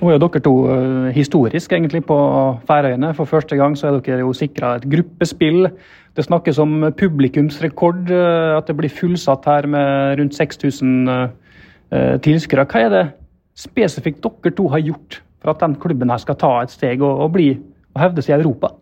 Nå 0.00 0.10
er 0.10 0.18
dere 0.18 0.40
to 0.42 0.52
uh, 0.66 1.10
historisk 1.14 1.72
egentlig 1.72 2.02
på 2.08 2.16
Færøyene. 2.66 3.12
For 3.14 3.30
første 3.30 3.56
gang 3.58 3.76
så 3.78 3.88
er 3.88 4.00
dere 4.02 4.24
jo 4.24 4.32
sikra 4.34 4.74
et 4.78 4.86
gruppespill. 4.90 5.68
Det 6.14 6.26
snakkes 6.26 6.58
om 6.62 6.88
publikumsrekord, 6.98 8.10
uh, 8.10 8.56
at 8.58 8.66
det 8.70 8.76
blir 8.78 8.92
fullsatt 8.92 9.46
her 9.46 9.68
med 9.70 10.18
rundt 10.18 10.34
6000 10.34 11.10
uh, 11.10 12.16
tilskuere. 12.24 12.66
Hva 12.66 12.86
er 12.86 12.94
det 12.94 13.04
spesifikt 13.58 14.24
dere 14.24 14.54
to 14.56 14.66
har 14.72 14.82
gjort 14.82 15.20
for 15.44 15.54
at 15.54 15.62
den 15.62 15.76
klubben 15.78 16.10
her 16.10 16.22
skal 16.22 16.40
ta 16.40 16.56
et 16.62 16.74
steg 16.74 17.04
og 17.04 17.28
bli 17.36 17.52
og 17.94 18.02
hevdes 18.02 18.30
i 18.32 18.34
Europa? 18.34 18.72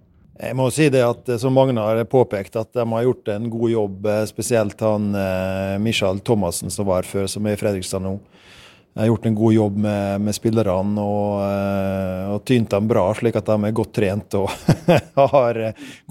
Jeg 0.42 0.56
må 0.56 0.70
si 0.74 0.88
det 0.90 1.02
at 1.04 1.28
som 1.38 1.52
Magne 1.54 1.82
har 1.84 2.00
påpekt, 2.08 2.56
at 2.56 2.72
de 2.72 2.86
har 2.88 3.04
gjort 3.04 3.28
en 3.34 3.50
god 3.52 3.70
jobb. 3.70 4.06
Spesielt 4.26 4.80
han 4.80 5.12
Michael 5.84 6.22
Thomassen 6.24 6.72
som 6.72 6.88
var 6.88 7.04
før, 7.06 7.28
som 7.30 7.46
er 7.46 7.54
i 7.54 7.60
Fredrikstad 7.60 8.02
nå. 8.02 8.16
Jeg 8.92 9.00
har 9.00 9.08
gjort 9.08 9.26
en 9.26 9.36
god 9.38 9.54
jobb 9.54 9.76
med, 9.86 10.20
med 10.20 10.36
spillerne 10.36 11.00
og, 11.00 11.38
eh, 11.46 12.26
og, 12.34 12.42
tynt 12.44 12.74
dem 12.74 12.90
bra, 12.90 13.06
slik 13.16 13.38
at 13.40 13.48
de 13.48 13.56
er 13.64 13.74
godt 13.78 13.94
trent 13.96 14.36
og 14.36 14.52
har 15.32 15.60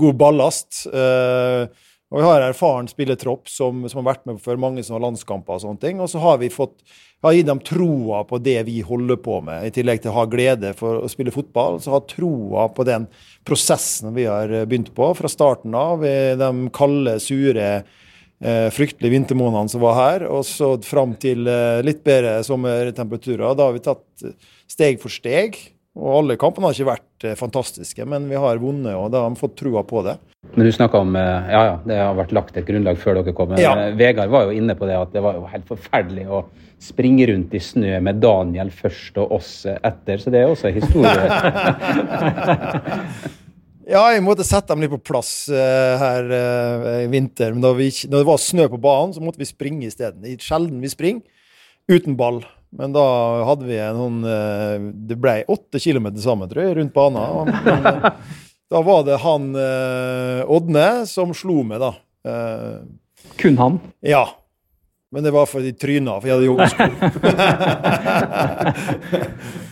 god 0.01 0.17
ballast. 0.17 0.87
Eh, 0.89 1.69
og 2.11 2.17
Vi 2.17 2.25
har 2.25 2.43
erfaren 2.43 2.89
spillertropp 2.91 3.47
som, 3.47 3.85
som, 3.87 4.01
har 4.01 4.15
vært 4.15 4.25
med 4.27 4.41
for 4.43 4.57
mange 4.59 4.81
som 4.83 4.97
har 4.97 5.05
landskamper. 5.05 5.55
Og 5.55 5.63
sånne 5.63 5.79
ting. 5.79 6.01
Og 6.03 6.09
så 6.11 6.19
har 6.19 6.41
vi 6.41 6.49
fått, 6.51 6.73
har 7.23 7.37
gitt 7.37 7.47
dem 7.47 7.61
troa 7.63 8.25
på 8.27 8.41
det 8.41 8.57
vi 8.67 8.81
holder 8.83 9.21
på 9.23 9.37
med. 9.45 9.69
I 9.69 9.71
tillegg 9.77 10.01
til 10.01 10.11
å 10.11 10.17
ha 10.17 10.25
glede 10.27 10.73
for 10.75 11.05
å 11.05 11.11
spille 11.11 11.31
fotball, 11.31 11.79
så 11.79 11.93
ha 11.93 12.01
troa 12.09 12.65
på 12.73 12.83
den 12.89 13.05
prosessen 13.47 14.11
vi 14.17 14.25
har 14.25 14.51
begynt 14.65 14.89
på 14.97 15.13
fra 15.21 15.31
starten 15.31 15.77
av. 15.77 16.03
De 16.03 16.51
kalde, 16.75 17.15
sure 17.23 17.69
eh, 17.77 17.99
fryktelige 18.41 19.13
vintermånedene 19.13 19.69
som 19.69 19.83
var 19.83 19.97
her, 19.99 20.23
og 20.25 20.41
så 20.49 20.71
fram 20.85 21.13
til 21.21 21.45
eh, 21.45 21.83
litt 21.85 22.01
bedre 22.05 22.39
sommertemperaturer. 22.47 23.53
Da 23.53 23.67
har 23.67 23.75
vi 23.75 23.83
tatt 23.85 24.25
steg 24.71 24.97
for 25.03 25.13
steg. 25.13 25.59
Og 25.99 26.11
alle 26.21 26.37
kampene 26.39 26.69
har 26.69 26.75
ikke 26.75 26.87
vært 26.87 27.25
eh, 27.27 27.35
fantastiske, 27.35 28.05
men 28.07 28.29
vi 28.31 28.39
har 28.39 28.61
vunnet, 28.61 28.93
og 28.95 29.09
da 29.11 29.25
har 29.25 29.33
vi 29.33 29.41
fått 29.41 29.57
trua 29.59 29.83
på 29.87 30.03
det. 30.05 30.15
Men 30.55 30.65
du 30.65 30.71
snakka 30.71 31.01
om 31.03 31.17
eh, 31.19 31.51
ja, 31.51 31.63
ja, 31.67 31.73
det 31.83 31.97
har 31.99 32.15
vært 32.15 32.31
lagt 32.37 32.55
et 32.59 32.67
grunnlag 32.67 32.99
før 33.01 33.19
dere 33.19 33.35
kom. 33.35 33.51
Ja. 33.59 33.73
Eh, 33.75 33.97
Vegard 33.99 34.31
var 34.31 34.47
jo 34.47 34.55
inne 34.55 34.77
på 34.79 34.87
det 34.87 34.95
at 34.95 35.11
det 35.11 35.23
var 35.25 35.35
jo 35.35 35.43
helt 35.51 35.67
forferdelig 35.67 36.29
å 36.31 36.45
springe 36.81 37.27
rundt 37.29 37.51
i 37.53 37.61
snø 37.61 37.99
med 38.01 38.23
Daniel 38.23 38.71
først 38.73 39.19
og 39.21 39.35
oss 39.35 39.51
etter, 39.75 40.17
så 40.23 40.31
det 40.33 40.39
er 40.45 40.55
også 40.55 40.71
historie. 40.73 41.27
Ja, 43.91 44.05
jeg 44.15 44.23
måtte 44.23 44.45
sette 44.47 44.71
dem 44.71 44.85
litt 44.85 44.93
på 44.93 45.01
plass 45.11 45.49
uh, 45.51 45.99
her 45.99 46.29
uh, 46.31 47.03
i 47.03 47.09
vinter. 47.11 47.51
Men 47.51 47.63
da, 47.65 47.73
vi, 47.75 47.89
når 48.07 48.21
det 48.21 48.29
var 48.29 48.39
snø 48.39 48.67
på 48.71 48.79
banen, 48.81 49.11
så 49.15 49.23
måtte 49.23 49.41
vi 49.41 49.47
springe 49.49 49.89
isteden. 49.89 50.23
Sjelden 50.39 50.79
vi 50.83 50.91
springer 50.91 51.23
uten 51.91 52.15
ball. 52.19 52.39
Men 52.71 52.93
da 52.95 53.03
hadde 53.49 53.67
vi 53.67 53.75
en 53.83 53.97
sånn 53.99 54.19
uh, 54.23 54.79
Det 55.09 55.17
ble 55.19 55.43
åtte 55.51 55.81
kilometer 55.83 56.23
sammen, 56.23 56.47
tror 56.47 56.63
jeg, 56.63 56.77
rundt 56.79 56.95
banen. 56.95 57.51
Men, 57.67 57.81
da 58.71 58.79
var 58.87 59.01
det 59.03 59.17
han 59.19 59.51
Ådne 59.51 61.03
som 61.03 61.33
slo 61.35 61.59
meg, 61.67 61.83
da. 61.83 61.91
Kun 63.41 63.57
han? 63.59 63.81
Ja. 63.99 64.23
Men 65.11 65.27
det 65.27 65.33
var 65.35 65.49
fordi 65.51 65.73
de 65.73 65.81
tryna, 65.81 66.15
for 66.21 66.31
jeg 66.31 66.37
hadde 66.37 66.47
joggesko. 66.47 66.87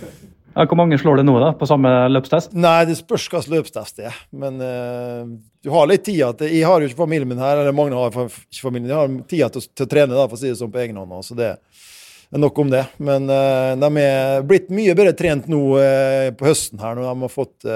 Hvor 0.60 0.76
mange 0.76 0.98
slår 1.00 1.22
det 1.22 1.24
nå, 1.24 1.38
da, 1.40 1.54
på 1.56 1.68
samme 1.70 1.90
løpstest? 2.12 2.52
Nei, 2.58 2.82
det 2.90 2.98
spørs 3.00 3.30
hvilken 3.32 3.54
løpstest 3.54 4.02
det 4.02 4.10
er. 4.10 4.18
Men 4.36 4.60
uh, 4.60 5.30
du 5.64 5.70
har 5.72 5.88
litt 5.88 6.04
tid. 6.04 6.20
At, 6.26 6.44
jeg 6.44 6.66
har 6.68 6.82
jo 6.82 6.90
ikke 6.90 7.00
familien 7.00 7.30
min 7.30 7.40
her, 7.40 7.62
eller 7.62 7.76
mange 7.76 7.96
har 7.96 8.12
ikke 8.12 8.66
familien. 8.66 8.92
Jeg 8.92 9.00
har 9.00 9.14
tid 9.30 9.56
til, 9.56 9.70
til, 9.72 9.88
å 9.88 9.92
trene, 9.94 10.18
da, 10.18 10.26
for 10.28 10.36
å 10.36 10.42
si 10.42 10.50
det 10.50 10.58
sånn 10.60 10.74
på 10.74 10.82
egen 10.84 11.00
hånd. 11.00 11.16
Så 11.24 11.38
det 11.40 11.54
er 11.54 12.44
nok 12.44 12.60
om 12.60 12.74
det. 12.74 12.84
Men 13.00 13.32
uh, 13.32 13.72
de 13.80 14.04
er 14.04 14.44
blitt 14.50 14.68
mye 14.74 14.98
bedre 15.00 15.16
trent 15.16 15.48
nå 15.52 15.62
uh, 15.80 16.28
på 16.36 16.50
høsten 16.50 16.84
her, 16.84 16.98
når 16.98 17.08
de 17.08 17.16
har 17.24 17.36
fått 17.38 17.70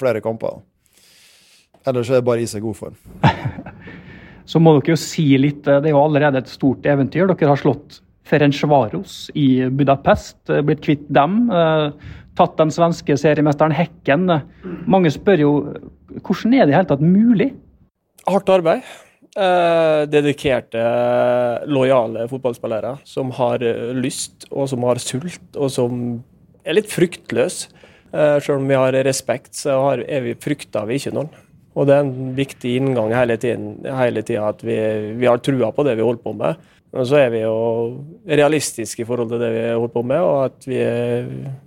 flere 0.00 0.24
kamper. 0.24 0.62
Ellers 1.84 2.10
er 2.10 2.18
det 2.18 2.26
bare 2.26 2.42
i 2.42 2.48
seg 2.50 2.64
god 2.64 2.80
form. 2.80 2.98
Så 4.50 4.60
må 4.60 4.74
dere 4.74 4.92
jo 4.96 5.00
si 5.00 5.28
litt, 5.40 5.62
det 5.64 5.86
er 5.86 5.94
jo 5.94 6.02
allerede 6.02 6.42
et 6.42 6.50
stort 6.50 6.84
eventyr. 6.88 7.30
Dere 7.30 7.52
har 7.52 7.60
slått 7.60 8.02
Ferencvaros 8.24 9.28
i 9.36 9.66
Budapest, 9.68 10.38
eh, 10.50 10.62
blitt 10.64 10.82
kvitt 10.84 11.06
dem. 11.12 11.50
Eh, 11.50 11.90
tatt 12.36 12.56
den 12.58 12.72
svenske 12.74 13.16
seriemesteren 13.20 13.74
Hekken. 13.76 14.26
Mange 14.86 15.12
spør 15.12 15.38
jo 15.38 15.52
hvordan 16.24 16.54
er 16.54 16.66
det 16.66 16.74
i 16.74 16.76
hele 16.78 16.90
tatt 16.90 17.04
mulig? 17.04 17.52
Hardt 18.26 18.48
arbeid. 18.48 18.82
Eh, 19.34 20.02
dedikerte, 20.06 20.82
lojale 21.66 22.28
fotballspillere 22.30 22.98
som 23.04 23.32
har 23.34 23.58
lyst 23.94 24.46
og 24.52 24.68
som 24.70 24.86
har 24.86 25.00
sult, 25.02 25.42
og 25.56 25.70
som 25.70 26.22
er 26.64 26.78
litt 26.78 26.90
fryktløse. 26.90 27.72
Eh, 28.14 28.38
selv 28.38 28.60
om 28.60 28.68
vi 28.68 28.78
har 28.78 28.94
respekt, 29.04 29.56
så 29.58 29.74
er 29.98 30.22
vi, 30.22 30.36
frykter 30.38 30.86
vi 30.86 31.00
ikke 31.00 31.14
noen. 31.16 31.32
Og 31.74 31.88
det 31.88 31.96
er 31.96 32.04
en 32.04 32.34
viktig 32.36 32.76
inngang 32.78 33.10
hele 33.16 33.36
tiden 33.42 33.80
at 33.82 34.62
vi, 34.62 34.76
vi 35.18 35.26
har 35.26 35.42
trua 35.42 35.72
på 35.74 35.82
det 35.86 35.96
vi 35.98 36.06
holder 36.06 36.22
på 36.22 36.34
med. 36.38 36.60
Men 36.94 37.06
så 37.10 37.18
er 37.18 37.30
vi 37.32 37.40
jo 37.42 37.54
realistiske 38.22 39.02
i 39.02 39.06
forhold 39.08 39.32
til 39.32 39.40
det 39.42 39.48
vi 39.50 39.62
holder 39.66 39.90
på 39.90 40.02
med, 40.06 40.20
og 40.22 40.36
at, 40.46 40.66
vi, 40.68 40.78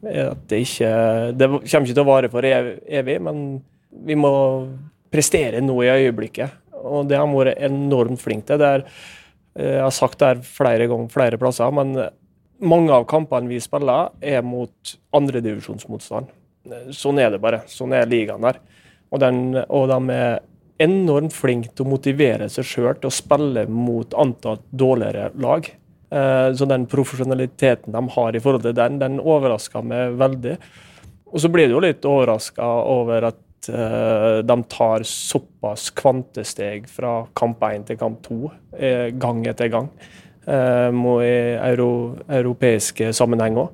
at 0.08 0.46
det 0.48 0.62
ikke 0.64 0.92
Det 1.36 1.50
kommer 1.50 1.90
ikke 1.90 1.98
til 1.98 2.06
å 2.06 2.08
vare 2.08 2.30
for 2.32 2.48
evig, 2.48 3.18
men 3.26 3.42
vi 4.08 4.16
må 4.16 4.32
prestere 5.12 5.60
nå 5.64 5.76
i 5.84 5.92
øyeblikket. 5.92 6.64
Og 6.78 7.10
det 7.10 7.20
har 7.20 7.28
vi 7.28 7.42
vært 7.42 7.66
enormt 7.68 8.24
flinke 8.24 8.56
til. 8.56 8.64
Er, 8.64 8.86
eh, 9.58 9.74
jeg 9.76 9.84
har 9.84 9.96
sagt 9.96 10.24
det 10.24 10.48
flere 10.48 10.88
ganger 10.88 11.12
flere 11.12 11.40
plasser, 11.42 11.76
men 11.76 12.08
mange 12.64 12.94
av 12.94 13.08
kampene 13.10 13.52
vi 13.52 13.60
spiller, 13.62 14.14
er 14.22 14.46
mot 14.46 14.98
andredivisjonsmotstand. 15.18 16.32
Sånn 16.96 17.20
er 17.20 17.34
det 17.34 17.42
bare. 17.44 17.66
Sånn 17.68 17.96
er 17.96 18.08
ligaen 18.08 18.48
der. 18.48 18.62
Og, 19.12 19.20
den, 19.24 19.58
og 19.68 19.92
de 19.92 20.16
er 20.16 20.40
enormt 20.84 21.34
flink 21.34 21.72
til 21.74 21.86
å 21.86 21.92
motivere 21.96 22.50
seg 22.52 22.68
sjøl 22.68 22.96
til 22.98 23.10
å 23.10 23.14
spille 23.14 23.66
mot 23.70 24.14
antatt 24.18 24.64
dårligere 24.70 25.32
lag. 25.42 25.70
Eh, 26.10 26.50
så 26.56 26.68
den 26.70 26.86
profesjonaliteten 26.88 27.96
de 27.96 28.04
har 28.16 28.36
i 28.36 28.42
forhold 28.44 28.64
til 28.68 28.78
den, 28.78 29.00
den 29.02 29.20
overrasker 29.20 29.84
meg 29.86 30.16
veldig. 30.20 30.56
Og 31.28 31.44
så 31.44 31.52
blir 31.52 31.68
du 31.68 31.76
jo 31.76 31.84
litt 31.84 32.06
overraska 32.08 32.68
over 32.88 33.32
at 33.34 33.70
eh, 33.72 34.38
de 34.48 34.58
tar 34.72 35.04
såpass 35.08 35.90
kvantesteg 35.98 36.88
fra 36.92 37.20
kamp 37.38 37.66
1 37.68 37.90
til 37.90 38.00
kamp 38.00 38.24
2 38.30 38.40
eh, 38.78 39.10
gang 39.18 39.44
etter 39.50 39.74
gang. 39.74 39.92
I 40.48 41.32
euro, 41.60 42.16
europeiske 42.32 43.10
sammenheng 43.12 43.58
òg. 43.60 43.74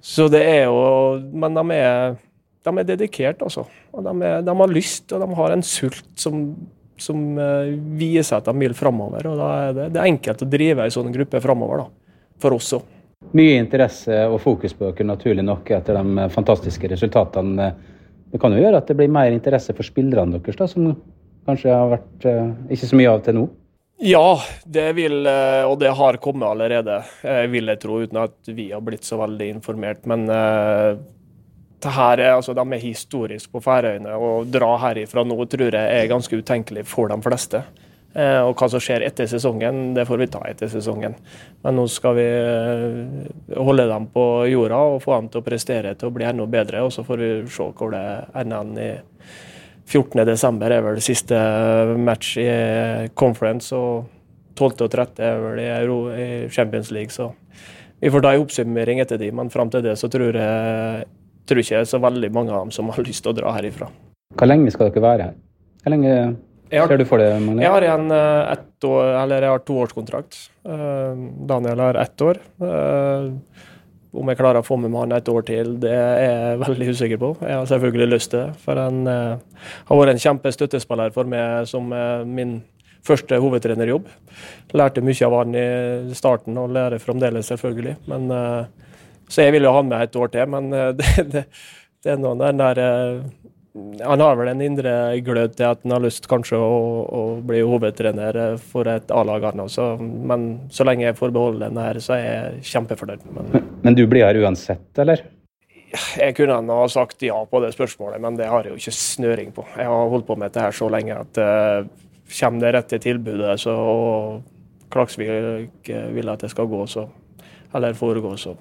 Så 0.00 0.24
det 0.32 0.40
er 0.40 0.62
jo 0.64 1.20
Men 1.36 1.52
de 1.52 1.76
er 1.76 2.14
de 2.62 2.72
er 2.78 2.86
dedikert, 2.86 3.42
altså. 3.42 3.66
Og 3.92 4.04
de, 4.06 4.14
er, 4.26 4.44
de, 4.46 4.54
har 4.62 4.70
lyst, 4.70 5.10
og 5.12 5.24
de 5.24 5.36
har 5.40 5.56
en 5.56 5.66
sult 5.66 6.06
som 6.20 6.46
som 7.02 7.38
eh, 7.38 7.72
viser 7.98 8.38
at 8.38 8.48
de 8.48 8.54
vil 8.58 8.74
framover. 8.76 9.26
Og 9.30 9.38
da 9.38 9.50
er 9.66 9.76
det, 9.76 9.88
det 9.94 10.02
er 10.02 10.10
enkelt 10.10 10.44
å 10.44 10.50
drive 10.50 10.84
ei 10.84 10.94
sånn 10.94 11.12
gruppe 11.14 11.40
framover, 11.44 11.84
da. 11.84 12.18
For 12.42 12.56
oss 12.56 12.72
òg. 12.76 12.90
Mye 13.38 13.60
interesse 13.60 14.24
og 14.26 14.40
fokus 14.42 14.74
på 14.74 14.88
dere, 14.88 15.06
naturlig 15.06 15.44
nok, 15.46 15.70
etter 15.76 15.98
de 15.98 16.28
fantastiske 16.34 16.90
resultatene. 16.90 17.70
Det 18.32 18.40
kan 18.42 18.54
jo 18.54 18.62
gjøre 18.62 18.80
at 18.82 18.90
det 18.90 18.98
blir 18.98 19.12
mer 19.12 19.30
interesse 19.32 19.74
for 19.76 19.86
spillerne 19.86 20.40
deres, 20.40 20.58
da, 20.58 20.66
som 20.70 20.94
kanskje 21.46 21.74
har 21.74 21.92
vært 21.96 22.28
eh, 22.28 22.54
ikke 22.74 22.90
så 22.90 22.98
mye 22.98 23.12
av 23.12 23.24
til 23.26 23.38
nå? 23.38 23.48
Ja, 24.02 24.40
det 24.66 24.88
vil, 24.98 25.20
eh, 25.30 25.62
og 25.68 25.76
det 25.78 25.92
har 25.94 26.18
kommet 26.22 26.48
allerede, 26.48 27.02
vil 27.52 27.70
jeg 27.70 27.82
tro, 27.82 28.00
uten 28.02 28.18
at 28.24 28.50
vi 28.50 28.72
har 28.72 28.82
blitt 28.82 29.06
så 29.06 29.20
veldig 29.20 29.52
informert. 29.60 30.02
Men 30.10 30.26
det 31.82 31.92
her 31.96 32.20
er, 32.20 32.34
altså, 32.36 32.54
de 32.54 32.62
er 32.62 32.82
historisk 32.82 33.52
på 33.52 33.62
Færøyene. 33.64 34.14
Å 34.14 34.42
dra 34.46 34.74
herifra 34.84 35.24
nå 35.26 35.38
tror 35.50 35.74
jeg 35.74 36.02
er 36.02 36.10
ganske 36.10 36.38
utenkelig 36.38 36.84
for 36.86 37.10
de 37.10 37.18
fleste. 37.24 37.62
Eh, 38.12 38.40
og 38.44 38.58
hva 38.60 38.68
som 38.68 38.82
skjer 38.82 39.06
etter 39.06 39.28
sesongen, 39.30 39.94
det 39.96 40.04
får 40.08 40.20
vi 40.20 40.28
ta 40.30 40.42
etter 40.46 40.68
sesongen. 40.70 41.16
Men 41.64 41.78
nå 41.78 41.86
skal 41.90 42.16
vi 42.18 42.26
holde 43.56 43.88
dem 43.88 44.08
på 44.12 44.26
jorda 44.52 44.82
og 44.92 45.00
få 45.02 45.16
dem 45.16 45.30
til 45.32 45.40
å 45.40 45.46
prestere 45.46 45.94
til 45.96 46.10
å 46.10 46.14
bli 46.14 46.28
enda 46.28 46.46
bedre. 46.50 46.84
Og 46.86 46.92
så 46.94 47.04
får 47.06 47.22
vi 47.22 47.30
se 47.50 47.70
hvor 47.78 47.94
det 47.94 48.04
ender 48.42 48.82
i 48.82 48.90
14.12. 49.88 50.62
er 50.68 50.84
vel 50.84 51.00
siste 51.04 51.38
match 51.98 52.36
i 52.40 52.50
conference, 53.18 53.74
og 53.74 54.06
12. 54.54 54.84
og 54.86 54.92
13. 54.92 55.24
er 55.24 55.42
vel 55.42 55.64
i 56.14 56.28
Champions 56.52 56.92
League. 56.94 57.10
Så 57.10 57.32
vi 57.98 58.10
får 58.12 58.22
ta 58.22 58.36
en 58.36 58.44
oppsummering 58.44 59.02
etter 59.02 59.18
de, 59.18 59.32
men 59.34 59.50
fram 59.50 59.72
til 59.72 59.82
det 59.84 59.96
så 59.98 60.08
tror 60.12 60.36
jeg 60.36 61.10
tror 61.48 61.62
ikke 61.62 61.76
det 61.76 61.84
er 61.84 61.90
så 61.90 62.00
veldig 62.02 62.32
mange 62.34 62.54
av 62.54 62.64
dem 62.64 62.72
som 62.74 62.90
har 62.92 63.04
lyst 63.08 63.24
til 63.24 63.34
å 63.34 63.38
dra 63.40 63.54
herifra. 63.58 63.90
Hvor 64.32 64.48
lenge 64.48 64.72
skal 64.72 64.88
dere 64.88 65.04
være 65.04 65.28
her? 65.28 65.36
Hvor 65.82 65.94
lenge 65.94 66.14
har, 66.72 66.88
ser 66.88 67.02
du 67.02 67.04
for 67.08 67.20
deg? 67.20 67.34
Magne? 67.42 67.64
Jeg 67.64 67.74
har 67.74 67.86
en 67.90 68.14
eh, 68.16 68.54
ett 68.54 68.86
år, 68.88 69.10
eller 69.22 69.44
jeg 69.44 69.52
har 69.52 69.66
toårskontrakt. 69.68 70.38
Eh, 70.64 71.22
Daniel 71.50 71.84
har 71.84 71.98
ett 72.00 72.24
år. 72.24 72.40
Eh, 72.64 73.28
om 74.12 74.28
jeg 74.28 74.38
klarer 74.38 74.60
å 74.60 74.66
få 74.66 74.76
med 74.80 74.92
meg 74.92 75.06
han 75.06 75.14
et 75.16 75.28
år 75.32 75.44
til, 75.48 75.74
det 75.80 75.92
er 75.92 76.22
jeg 76.22 76.60
veldig 76.62 76.88
usikker 76.92 77.20
på. 77.20 77.30
Jeg 77.40 77.56
har 77.56 77.68
selvfølgelig 77.68 78.08
lyst 78.12 78.32
til 78.32 78.42
det. 78.42 78.58
For 78.60 78.76
han 78.76 79.06
har 79.08 80.00
vært 80.00 80.12
en 80.12 80.20
kjempestøttespiller 80.20 81.14
for 81.14 81.28
meg 81.32 81.64
som 81.70 81.88
min 82.28 82.58
første 83.06 83.38
hovedtrenerjobb. 83.40 84.10
Lærte 84.76 85.04
mye 85.04 85.26
av 85.26 85.38
han 85.38 85.56
i 85.56 86.16
starten, 86.16 86.60
og 86.60 86.74
lærer 86.76 87.00
fremdeles, 87.02 87.48
selvfølgelig. 87.50 87.96
Men, 88.12 88.28
uh, 88.30 88.91
så 89.32 89.46
jeg 89.46 89.56
ville 89.56 89.70
jo 89.70 89.76
ha 89.78 89.82
med 89.86 90.04
et 90.04 90.18
år 90.20 90.32
til, 90.34 90.52
men 90.52 90.68
det, 90.98 91.08
det, 91.32 91.46
det, 91.48 92.12
er 92.12 92.20
noe 92.20 92.36
den 92.40 92.60
der 92.60 92.82
han 94.04 94.20
har 94.20 94.36
vel 94.36 94.50
en 94.50 94.60
indre 94.60 94.92
glød 95.24 95.54
til 95.56 95.64
at 95.64 95.80
han 95.84 95.94
har 95.94 96.02
lyst 96.04 96.26
kanskje 96.28 96.58
å, 96.60 96.80
å 97.08 97.20
bli 97.46 97.62
hovedtrener 97.64 98.58
for 98.60 98.88
et 98.90 99.12
A-lag. 99.14 99.46
Men 99.56 100.44
så 100.72 100.84
lenge 100.84 101.06
jeg 101.06 101.16
får 101.16 101.32
beholde 101.32 101.64
den 101.64 101.80
her, 101.80 102.00
så 102.04 102.18
er 102.18 102.26
jeg 102.26 102.66
kjempefornøyd. 102.74 103.24
Men, 103.32 103.70
men, 103.80 103.96
du 103.96 104.04
blir 104.10 104.26
her 104.26 104.36
uansett, 104.42 104.84
eller? 105.00 105.24
Jeg 106.20 106.36
kunne 106.36 106.60
ha 106.68 106.84
sagt 106.92 107.24
ja 107.24 107.38
på 107.48 107.60
det 107.64 107.72
spørsmålet, 107.72 108.20
men 108.20 108.36
det 108.36 108.48
har 108.52 108.64
jeg 108.64 108.74
jo 108.74 108.80
ikke 108.80 108.96
snøring 108.96 109.56
på. 109.56 109.64
Jeg 109.76 109.88
har 109.88 110.12
holdt 110.12 110.28
på 110.28 110.36
med 110.36 110.50
dette 110.50 110.66
her 110.66 110.76
så 110.76 110.88
lenge 110.92 111.16
at 111.16 111.40
uh, 111.40 111.88
kommer 112.32 112.66
det 112.66 112.76
rette 112.76 113.00
tilbudet, 113.00 113.56
så, 113.60 113.72
og 113.72 114.88
Klaksvik 114.92 115.88
vil 115.88 116.32
at 116.32 116.44
det 116.44 116.52
skal 116.52 116.68
gå, 116.68 116.84
så 116.88 117.06
eller 117.74 117.96
foregå, 117.96 118.34
så 118.36 118.54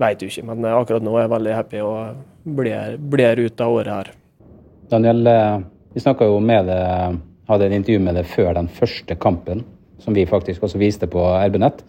vet 0.00 0.20
du 0.20 0.26
ikke. 0.28 0.44
Men 0.50 0.66
akkurat 0.72 1.04
nå 1.04 1.16
er 1.16 1.26
jeg 1.26 1.32
veldig 1.34 1.56
happy 1.56 1.82
og 1.84 2.54
blir, 2.60 2.96
blir 3.12 3.44
ut 3.46 3.64
av 3.64 3.76
året 3.76 3.92
her. 3.94 4.12
Daniel, 4.90 5.26
eh, 5.26 5.58
vi 5.94 6.02
snakka 6.04 6.28
jo 6.28 6.40
med 6.44 6.70
deg, 6.70 7.20
hadde 7.50 7.68
et 7.68 7.76
intervju 7.78 8.02
med 8.06 8.18
deg 8.18 8.28
før 8.30 8.52
den 8.58 8.70
første 8.80 9.16
kampen, 9.20 9.64
som 10.00 10.16
vi 10.16 10.26
faktisk 10.28 10.64
også 10.66 10.80
viste 10.80 11.08
på 11.10 11.22
RB-nett. 11.46 11.84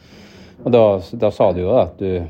Og 0.66 0.72
da, 0.74 0.86
da, 1.18 1.32
sa 1.34 1.50
du 1.56 1.64
jo 1.64 1.76
at 1.80 1.98
du, 1.98 2.22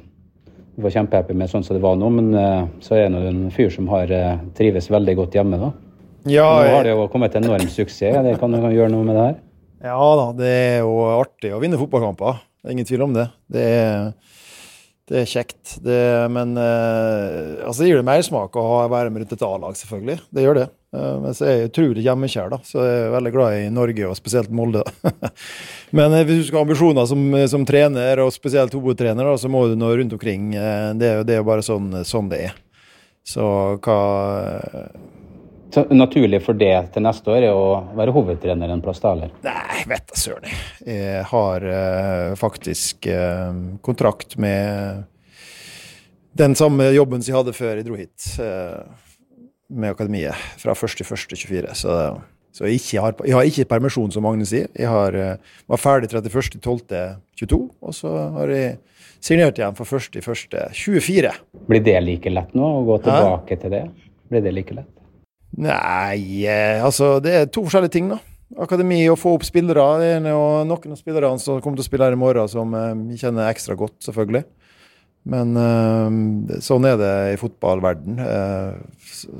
du 0.76 0.84
var 0.86 0.94
kjempehappy 0.96 1.36
med 1.36 1.52
sånn 1.52 1.66
som 1.68 1.76
det 1.76 1.84
var 1.84 1.98
nå, 2.00 2.10
men 2.16 2.30
uh, 2.32 2.68
så 2.84 2.96
er 2.96 3.10
du 3.12 3.20
en 3.28 3.48
fyr 3.52 3.72
som 3.74 3.90
har 3.92 4.12
trives 4.56 4.88
veldig 4.92 5.18
godt 5.20 5.36
hjemme, 5.36 5.60
da. 5.60 5.72
Ja, 6.30 6.46
nå 6.62 6.76
har 6.76 6.86
det 6.86 6.94
jo 6.94 7.08
kommet 7.12 7.36
enorm 7.36 7.66
suksess. 7.66 8.20
Det 8.24 8.38
kan 8.40 8.54
du 8.54 8.62
gjøre 8.62 8.92
noe 8.94 9.08
med 9.08 9.18
det 9.18 9.24
her? 9.26 9.40
Ja 9.82 9.98
da, 10.20 10.28
det 10.38 10.50
er 10.54 10.80
jo 10.84 10.94
artig 11.18 11.50
å 11.56 11.60
vinne 11.62 11.80
fotballkamper. 11.82 12.38
Det 12.62 12.70
er 12.70 12.78
ingen 12.78 12.88
tvil 12.88 13.08
om 13.08 13.18
det. 13.18 13.28
Det 13.52 13.66
er 13.66 14.12
det 15.12 15.26
er 15.26 15.28
kjekt. 15.28 15.74
Det, 15.84 15.98
men 16.32 16.54
uh, 16.56 17.66
altså, 17.66 17.82
det 17.82 17.90
gir 17.90 18.00
det 18.00 18.08
mersmak 18.08 18.56
å 18.56 18.64
være 18.92 19.12
med 19.12 19.26
rundt 19.26 19.34
et 19.36 19.44
A-lag, 19.44 19.76
selvfølgelig. 19.76 20.18
Det 20.32 20.46
gjør 20.46 20.60
det. 20.62 20.68
Uh, 20.96 21.18
men 21.26 21.36
så 21.36 21.48
er 21.48 21.58
jeg 21.58 21.72
utrolig 21.72 22.06
hjemmekjær, 22.06 22.52
da. 22.54 22.62
Så 22.64 22.80
jeg 22.86 23.02
er 23.02 23.16
veldig 23.18 23.34
glad 23.36 23.58
i 23.58 23.66
Norge, 23.76 24.08
og 24.08 24.16
spesielt 24.16 24.54
Molde. 24.56 24.86
men 25.98 26.16
uh, 26.16 26.22
hvis 26.24 26.40
du 26.40 26.48
skal 26.48 26.62
ha 26.62 26.64
ambisjoner 26.64 27.10
som, 27.12 27.26
som 27.52 27.68
trener, 27.68 28.24
og 28.24 28.32
spesielt 28.32 28.78
hovedtrener, 28.78 29.28
da, 29.28 29.36
så 29.42 29.52
må 29.52 29.66
du 29.68 29.76
nå 29.80 29.92
rundt 30.00 30.16
omkring. 30.16 30.54
det, 31.02 31.12
det 31.28 31.36
er 31.36 31.42
jo 31.42 31.50
bare 31.50 31.66
sånn, 31.66 31.92
sånn 32.08 32.32
det 32.32 32.46
er. 32.48 32.56
Så 33.28 33.44
hva 33.84 34.00
så 35.74 35.86
naturlig 35.96 36.42
for 36.44 36.58
det 36.58 36.74
til 36.94 37.04
neste 37.06 37.32
år 37.32 37.46
er 37.48 37.54
å 37.56 37.68
være 37.98 38.14
hovedtrener 38.16 38.72
en 38.74 38.84
plass, 38.84 39.00
da, 39.04 39.14
eller? 39.16 39.32
Nei, 39.46 39.84
vet 39.90 40.10
da 40.10 40.20
søren. 40.20 40.58
Jeg 40.86 41.24
har 41.32 41.68
eh, 41.76 42.34
faktisk 42.40 43.08
eh, 43.12 43.62
kontrakt 43.86 44.38
med 44.42 45.08
den 46.38 46.56
samme 46.60 46.92
jobben 46.96 47.24
som 47.24 47.32
jeg 47.32 47.40
hadde 47.40 47.56
før 47.56 47.80
jeg 47.80 47.88
dro 47.88 47.98
hit, 48.00 48.28
eh, 48.44 48.78
med 49.72 49.96
akademiet, 49.96 50.46
fra 50.60 50.76
1.1.24. 50.76 51.74
Så, 51.80 51.98
så 52.52 52.68
jeg, 52.68 52.84
har, 53.00 53.16
jeg, 53.24 53.36
har, 53.38 53.48
ikke 53.48 53.70
permisjon, 53.72 54.12
som 54.12 54.28
Magne 54.28 54.48
sier. 54.48 54.68
Jeg 54.76 54.92
har, 54.92 55.20
var 55.72 55.82
ferdig 55.82 56.12
31.12.22, 56.12 57.62
og 57.80 57.96
så 57.96 58.16
har 58.38 58.52
jeg 58.52 58.80
signert 59.24 59.60
igjen 59.60 59.78
for 59.78 59.88
1.1.24. 59.88 61.36
Blir 61.68 61.86
det 61.86 62.00
like 62.04 62.34
lett 62.34 62.58
nå, 62.58 62.74
å 62.82 62.90
gå 62.90 63.04
tilbake 63.06 63.56
Hæ? 63.56 63.62
til 63.64 63.80
det? 63.80 63.86
Blir 64.32 64.44
det 64.44 64.60
like 64.60 64.82
lett? 64.82 64.98
Nei, 65.60 66.46
eh, 66.48 66.80
altså 66.80 67.18
det 67.24 67.34
er 67.36 67.50
to 67.52 67.66
forskjellige 67.66 67.96
ting, 67.98 68.12
da. 68.12 68.20
Akademi 68.62 69.04
å 69.08 69.18
få 69.20 69.36
opp 69.38 69.46
spillere. 69.48 69.84
Det 70.00 70.10
er 70.18 70.24
noen 70.24 70.72
av 70.72 71.00
spillerne 71.00 71.40
som 71.40 71.60
kommer 71.64 71.80
til 71.80 71.86
å 71.86 71.90
spille 71.90 72.08
her 72.08 72.16
i 72.16 72.20
morgen, 72.20 72.50
som 72.52 72.74
eh, 72.76 72.92
vi 73.12 73.20
kjenner 73.20 73.52
ekstra 73.52 73.76
godt, 73.80 73.98
selvfølgelig. 74.08 74.46
Men 75.32 75.52
uh, 75.54 76.56
sånn 76.66 76.88
er 76.90 76.96
det 76.98 77.12
i 77.36 77.38
fotballverden. 77.38 78.18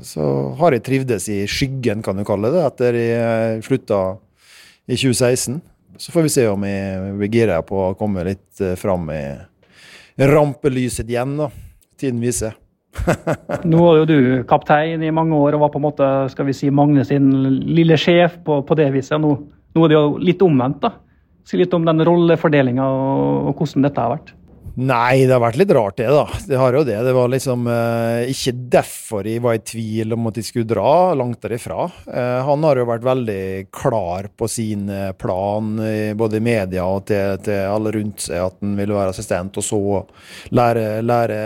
Så, 0.06 0.26
har 0.60 0.76
jeg 0.76 0.84
trivdes 0.86 1.26
i 1.32 1.40
skyggen, 1.50 2.04
kan 2.06 2.14
du 2.14 2.22
kalle 2.28 2.52
det, 2.54 2.62
etter 2.68 2.98
jeg 3.00 3.64
slutta 3.66 3.98
i 4.86 4.94
2016. 4.94 5.58
Så 5.98 6.14
får 6.14 6.28
vi 6.28 6.34
se 6.36 6.46
om 6.46 6.68
jeg 6.68 7.16
blir 7.18 7.34
gira 7.34 7.58
på 7.66 7.82
å 7.88 7.96
komme 7.98 8.22
litt 8.30 8.62
fram 8.78 9.10
i 9.10 9.24
rampelyset 10.22 11.10
igjen, 11.10 11.34
da. 11.42 11.50
Tiden 11.98 12.22
viser. 12.22 12.54
Nå 13.70 13.78
var 13.80 14.00
jo 14.00 14.08
du 14.08 14.18
kaptein 14.48 15.02
i 15.02 15.12
mange 15.14 15.36
år 15.36 15.56
og 15.56 15.64
var 15.64 15.72
på 15.72 15.80
en 15.80 15.86
måte 15.86 16.10
skal 16.32 16.48
vi 16.48 16.56
si, 16.56 16.70
Magne 16.70 17.04
sin 17.08 17.30
lille 17.64 17.96
sjef 18.00 18.38
på, 18.44 18.60
på 18.68 18.78
det 18.78 18.90
viset. 18.94 19.18
Nå, 19.20 19.32
nå, 19.72 19.84
er 19.84 19.92
det 19.92 19.98
jo 19.98 20.20
litt 20.22 20.44
omvendt. 20.44 20.82
da. 20.84 20.92
Si 21.48 21.58
litt 21.58 21.72
om 21.74 21.86
den 21.88 22.04
rollefordelinga 22.06 22.84
og, 22.86 23.50
og 23.50 23.62
hvordan 23.62 23.88
dette 23.88 24.04
har 24.04 24.14
vært. 24.14 24.34
Nei, 24.80 25.26
det 25.26 25.34
har 25.34 25.42
vært 25.42 25.58
litt 25.60 25.72
rart, 25.76 25.98
det, 25.98 26.06
da. 26.08 26.24
Det 26.48 26.56
har 26.56 26.72
jo 26.72 26.80
det. 26.88 26.96
Det 27.04 27.12
var 27.12 27.28
liksom 27.28 27.66
eh, 27.68 28.30
ikke 28.32 28.54
derfor 28.72 29.26
jeg 29.28 29.42
var 29.44 29.58
i 29.58 29.64
tvil 29.68 30.14
om 30.16 30.30
at 30.30 30.38
de 30.38 30.44
skulle 30.46 30.68
dra, 30.68 31.12
langt 31.18 31.42
derifra. 31.44 31.84
Eh, 32.08 32.38
han 32.46 32.64
har 32.64 32.80
jo 32.80 32.86
vært 32.88 33.04
veldig 33.04 33.44
klar 33.74 34.30
på 34.32 34.48
sin 34.48 34.86
eh, 34.88 35.10
plan, 35.12 35.74
både 36.16 36.40
i 36.40 36.44
media 36.44 36.86
og 36.88 37.04
til, 37.10 37.36
til, 37.44 37.66
alle 37.68 37.92
rundt 37.98 38.24
seg, 38.24 38.46
at 38.46 38.56
han 38.64 38.72
ville 38.78 38.96
være 38.96 39.12
assistent, 39.12 39.60
og 39.60 39.66
så 39.66 39.82
lære, 40.56 40.86
lære 41.04 41.42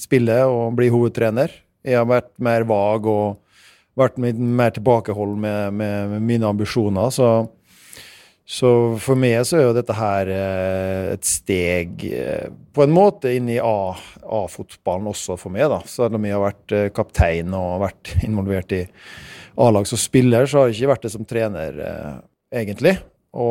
spillet 0.00 0.48
og 0.48 0.72
bli 0.78 0.88
hovedtrener. 0.94 1.52
Jeg 1.84 2.00
har 2.00 2.08
vært 2.08 2.32
mer 2.40 2.64
vag 2.64 3.10
og 3.12 3.42
vært 4.00 4.16
mer 4.18 4.72
tilbakehold 4.72 5.36
med, 5.36 5.76
med, 5.76 6.14
med 6.16 6.24
mine 6.32 6.48
ambisjoner. 6.48 7.12
så 7.12 7.28
så 8.44 8.70
for 9.00 9.16
meg 9.16 9.38
så 9.48 9.56
er 9.56 9.62
jo 9.64 9.76
dette 9.76 9.94
her 9.96 10.28
eh, 10.28 11.12
et 11.14 11.24
steg 11.24 12.02
eh, 12.10 12.50
på 12.76 12.84
en 12.84 12.92
måte 12.92 13.32
inn 13.32 13.48
i 13.48 13.56
A-fotballen 13.56 15.08
også 15.08 15.38
for 15.40 15.54
meg, 15.54 15.64
da. 15.72 15.80
Selv 15.88 16.18
om 16.18 16.26
jeg 16.28 16.36
har 16.36 16.44
vært 16.44 16.74
eh, 16.76 16.90
kaptein 16.92 17.56
og 17.56 17.80
vært 17.86 18.12
involvert 18.28 18.74
i 18.76 18.82
A-lag 19.64 19.88
som 19.88 20.00
spiller, 20.00 20.44
så 20.50 20.60
har 20.60 20.68
jeg 20.68 20.76
ikke 20.76 20.92
vært 20.92 21.06
det 21.06 21.12
som 21.14 21.24
trener, 21.30 21.76
egentlig. 22.52 22.96
Å 23.32 23.48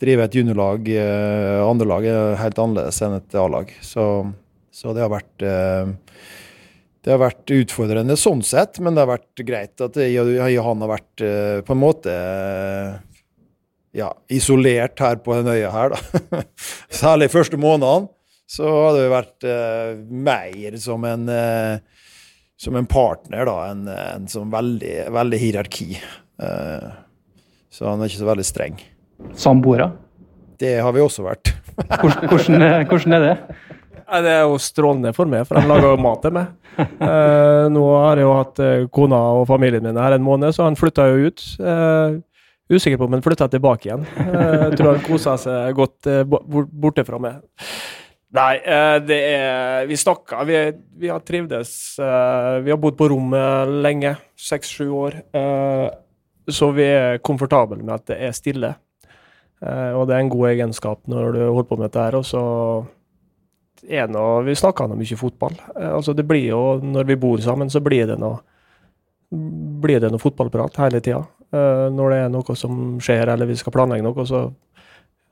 drive 0.00 0.28
et 0.28 0.36
juniorlag, 0.38 0.86
andre 1.66 1.88
lag, 1.90 2.06
er 2.06 2.38
helt 2.38 2.60
annerledes 2.62 3.00
enn 3.02 3.16
et 3.16 3.34
A-lag. 3.34 3.72
Så, 3.82 4.04
så, 4.70 4.94
det 4.94 5.02
har 5.02 5.10
vært 5.10 5.42
det 5.42 7.10
har 7.10 7.18
vært 7.18 7.50
utfordrende 7.50 8.14
sånn 8.14 8.44
sett, 8.46 8.78
men 8.78 8.94
det 8.94 9.02
har 9.02 9.10
vært 9.10 9.42
greit 9.42 9.82
at 9.82 9.98
jeg 9.98 10.22
og 10.22 10.68
han 10.68 10.86
har 10.86 10.94
vært 10.94 11.26
på 11.66 11.74
en 11.74 11.82
måte 11.82 12.14
ja, 13.96 14.10
isolert 14.30 14.98
her 15.02 15.16
på 15.24 15.34
den 15.40 15.50
øya 15.54 15.70
her, 15.74 15.94
da. 15.96 16.42
Særlig 17.02 17.30
første 17.32 17.58
månedene. 17.60 18.08
Så 18.50 18.66
hadde 18.66 19.04
vi 19.04 19.10
vært 19.12 19.44
eh, 19.46 19.90
mer 20.10 20.76
som 20.82 21.04
en, 21.06 21.28
eh, 21.30 22.06
som 22.58 22.74
en 22.80 22.88
partner, 22.90 23.44
da, 23.46 23.54
enn 23.70 23.84
en 23.94 24.24
som 24.30 24.50
veldig, 24.50 24.96
veldig 25.14 25.38
hierarki. 25.38 25.92
Eh, 26.42 26.88
Så 27.70 27.86
han 27.86 28.00
er 28.02 28.10
ikke 28.10 28.18
så 28.24 28.26
veldig 28.26 28.44
streng. 28.48 28.80
Samboere. 29.38 29.92
Det 30.58 30.72
har 30.82 30.90
vi 30.92 31.00
også 31.04 31.22
vært. 31.28 31.52
Hvordan, 31.78 32.26
hvordan, 32.28 32.64
er- 32.66 33.14
er 33.14 33.22
det? 33.28 33.36
Det 34.10 34.32
er 34.34 34.40
jo 34.42 34.56
strålende 34.58 35.12
for 35.14 35.30
meg, 35.30 35.46
for 35.46 35.54
de 35.60 35.68
lager 35.70 35.92
jo 35.92 36.00
mat 36.02 36.18
til 36.26 36.34
meg. 36.34 36.48
Eh, 36.80 37.68
nå 37.70 37.84
har 38.02 38.18
jeg 38.18 38.26
jo 38.26 38.32
hatt 38.34 38.58
eh, 38.66 38.82
kona 38.90 39.20
og 39.38 39.46
familien 39.48 39.86
min 39.86 39.96
her 40.02 40.16
en 40.16 40.26
måned, 40.26 40.50
så 40.56 40.66
han 40.66 40.74
flytta 40.78 41.06
jo 41.12 41.30
ut. 41.30 41.44
Eh, 41.62 42.18
usikker 42.70 42.98
på 43.00 43.06
om 43.08 43.16
han 43.16 43.22
flytta 43.24 43.48
tilbake 43.52 43.88
igjen. 43.88 44.04
Eh, 44.16 44.66
jeg 44.68 44.76
tror 44.78 44.92
han 44.94 45.04
kosa 45.06 45.36
seg 45.40 45.74
godt 45.78 46.06
eh, 46.10 46.22
bo- 46.24 46.42
bort- 46.46 46.70
borte 46.84 47.04
fra 47.08 47.18
meg. 47.22 47.40
Nei, 48.36 48.52
eh, 48.62 48.98
det 49.02 49.18
er 49.32 49.86
Vi 49.90 49.96
snakka. 49.98 50.44
Vi, 50.46 50.58
vi 51.02 51.08
har 51.10 51.18
trivdes 51.26 51.72
Vi 51.98 52.70
har 52.70 52.78
bodd 52.78 52.96
på 53.00 53.08
rommet 53.10 53.72
lenge. 53.82 54.12
Seks-sju 54.38 54.86
år. 54.94 55.16
Så 56.50 56.70
vi 56.74 56.86
er 56.86 57.18
komfortable 57.26 57.82
med 57.82 57.94
at 57.96 58.06
det 58.12 58.20
er 58.28 58.32
stille. 58.34 58.70
Og 59.60 60.06
det 60.08 60.14
er 60.16 60.22
en 60.22 60.30
god 60.32 60.46
egenskap 60.54 61.02
når 61.10 61.34
du 61.34 61.40
holder 61.48 61.68
på 61.68 61.76
med 61.80 61.90
dette 61.90 62.04
her. 62.06 62.16
Og 62.16 62.24
så 62.24 62.40
er 63.90 64.06
noe, 64.08 64.44
Vi 64.46 64.54
snakker 64.56 64.88
nå 64.88 64.96
mye 65.00 65.18
fotball. 65.20 65.58
Altså 65.74 66.14
det 66.16 66.24
blir 66.28 66.46
jo, 66.52 66.62
Når 66.82 67.04
vi 67.10 67.16
bor 67.20 67.42
sammen, 67.42 67.68
så 67.70 67.82
blir 67.82 68.06
det 68.14 68.18
noe 68.22 68.38
blir 69.30 70.00
det 70.02 70.08
noe 70.10 70.18
fotballprat 70.18 70.74
hele 70.82 70.98
tida. 71.00 71.20
Eh, 71.50 71.86
når 71.90 72.12
det 72.12 72.18
er 72.24 72.34
noe 72.34 72.56
som 72.58 72.82
skjer, 73.02 73.32
eller 73.32 73.48
vi 73.50 73.58
skal 73.58 73.74
planlegge 73.74 74.06
noe, 74.06 74.26
så 74.28 74.44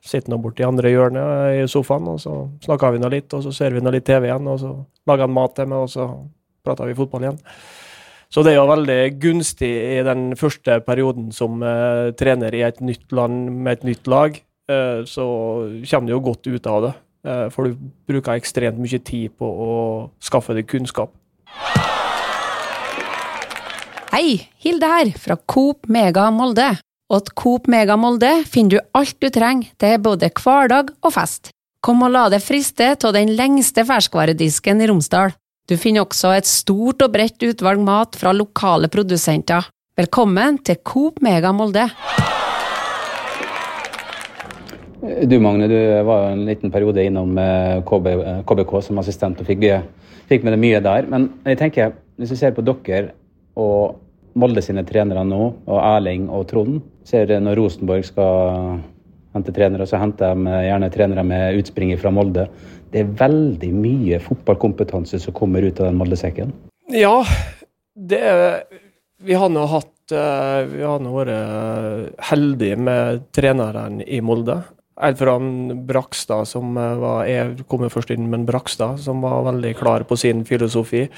sitter 0.04 0.35
han 0.35 0.42
borti 0.42 0.66
andre 0.66 0.90
hjørnet 0.92 1.59
i 1.59 1.66
sofaen, 1.70 2.09
og 2.11 2.20
så 2.22 2.35
snakker 2.64 2.94
vi 2.94 3.02
nå 3.02 3.11
litt, 3.12 3.35
og 3.35 3.44
så 3.44 3.52
ser 3.54 3.74
vi 3.74 3.83
nå 3.83 3.92
litt 3.94 4.07
TV 4.07 4.28
igjen, 4.28 4.46
og 4.50 4.61
så 4.62 4.72
lager 5.11 5.26
han 5.26 5.37
mat 5.37 5.54
til 5.59 5.68
meg, 5.70 5.85
og 5.85 5.92
så 5.92 6.09
prater 6.64 6.90
vi 6.90 6.96
fotball 6.98 7.26
igjen. 7.26 7.40
Så 8.28 8.44
det 8.44 8.52
er 8.52 8.59
jo 8.59 8.68
veldig 8.68 9.00
gunstig 9.22 9.70
i 9.72 10.00
den 10.04 10.35
første 10.37 10.81
perioden 10.85 11.31
som 11.33 11.62
eh, 11.64 12.11
trener 12.18 12.54
i 12.54 12.64
et 12.66 12.83
nytt 12.85 13.14
land 13.16 13.48
med 13.57 13.78
et 13.78 13.87
nytt 13.88 14.11
lag. 14.11 14.37
Eh, 14.68 15.00
så 15.09 15.28
kommer 15.88 16.11
du 16.11 16.12
jo 16.12 16.24
godt 16.26 16.50
ut 16.50 16.68
av 16.68 16.83
det. 16.85 16.92
Eh, 17.24 17.46
for 17.54 17.68
du 17.70 17.88
bruker 18.11 18.37
ekstremt 18.37 18.81
mye 18.81 19.00
tid 19.00 19.33
på 19.38 19.48
å 19.48 19.70
skaffe 20.20 20.57
deg 20.59 20.68
kunnskap. 20.68 21.14
Hei, 24.08 24.38
Hilde 24.64 24.88
her, 24.88 25.08
fra 25.20 25.34
Coop 25.36 25.84
Mega 25.92 26.30
Molde. 26.32 26.64
Og 27.12 27.26
til 27.26 27.34
Coop 27.36 27.66
Mega 27.68 27.92
Molde 28.00 28.30
finner 28.48 28.78
du 28.78 28.96
alt 28.96 29.18
du 29.20 29.26
trenger 29.28 29.68
til 29.76 29.98
både 30.00 30.30
hverdag 30.32 30.94
og 31.04 31.12
fest. 31.12 31.50
Kom 31.84 32.00
og 32.06 32.14
la 32.14 32.22
deg 32.32 32.40
friste 32.40 32.94
av 32.96 33.12
den 33.12 33.34
lengste 33.36 33.84
ferskvaredisken 33.84 34.80
i 34.80 34.88
Romsdal. 34.88 35.36
Du 35.68 35.76
finner 35.76 36.06
også 36.06 36.32
et 36.38 36.48
stort 36.48 37.04
og 37.04 37.12
bredt 37.18 37.44
utvalg 37.50 37.84
mat 37.84 38.16
fra 38.16 38.32
lokale 38.32 38.88
produsenter. 38.88 39.68
Velkommen 40.00 40.56
til 40.64 40.80
Coop 40.80 41.20
Mega 41.20 41.52
Molde. 41.52 41.84
Du 45.28 45.36
Magne, 45.36 45.68
du 45.68 45.78
var 46.08 46.24
jo 46.24 46.32
en 46.32 46.48
liten 46.48 46.72
periode 46.72 47.04
innom 47.04 47.36
eh, 47.44 47.84
KB, 47.84 48.12
eh, 48.16 48.42
KBK 48.48 48.76
som 48.88 49.04
assistent 49.04 49.44
og 49.44 49.52
fikk, 49.52 49.68
eh, 49.68 50.12
fikk 50.32 50.48
med 50.48 50.56
deg 50.56 50.64
mye 50.64 50.84
der. 50.88 51.12
Men 51.12 51.34
jeg 51.44 51.60
tenker, 51.60 51.98
hvis 52.16 52.32
vi 52.32 52.44
ser 52.46 52.56
på 52.56 52.64
dere 52.64 53.17
og 53.58 54.04
Molde 54.38 54.62
sine 54.62 54.84
trenere 54.86 55.24
nå, 55.26 55.40
og 55.66 55.78
Erling 55.82 56.28
og 56.30 56.44
Trond 56.50 56.78
Ser 57.08 57.30
når 57.42 57.56
Rosenborg 57.58 58.04
skal 58.06 58.78
hente 59.34 59.54
trenere, 59.56 59.86
så 59.88 60.00
henter 60.00 60.36
de 60.36 60.58
gjerne 60.66 60.90
trenere 60.92 61.24
med 61.26 61.60
utspring 61.60 61.94
fra 62.00 62.12
Molde. 62.12 62.44
Det 62.92 63.02
er 63.02 63.14
veldig 63.20 63.70
mye 63.76 64.20
fotballkompetanse 64.24 65.20
som 65.22 65.36
kommer 65.36 65.64
ut 65.64 65.80
av 65.80 65.88
den 65.88 65.98
Molde-sekken. 66.00 66.52
Ja, 66.92 67.22
det 67.94 68.22
Vi 69.18 69.34
har 69.34 69.48
nå 69.50 69.64
hatt 69.66 70.12
eh, 70.14 70.60
Vi 70.70 70.84
har 70.86 71.00
nå 71.02 71.10
vært 71.16 71.32
eh, 71.34 72.04
heldige 72.30 72.76
med 72.78 73.24
treneren 73.34 74.00
i 74.06 74.20
Molde. 74.20 74.60
Helt 74.98 75.22
Brakstad, 75.88 76.48
som 76.48 76.76
eh, 76.76 76.94
var 77.00 77.26
Jeg 77.26 77.66
kom 77.68 77.88
først 77.90 78.12
inn 78.14 78.30
men 78.30 78.46
Brakstad, 78.46 79.00
som 79.02 79.20
var 79.22 79.44
veldig 79.52 79.74
klar 79.76 80.06
på 80.08 80.16
sin 80.16 80.44
filosofi. 80.44 81.08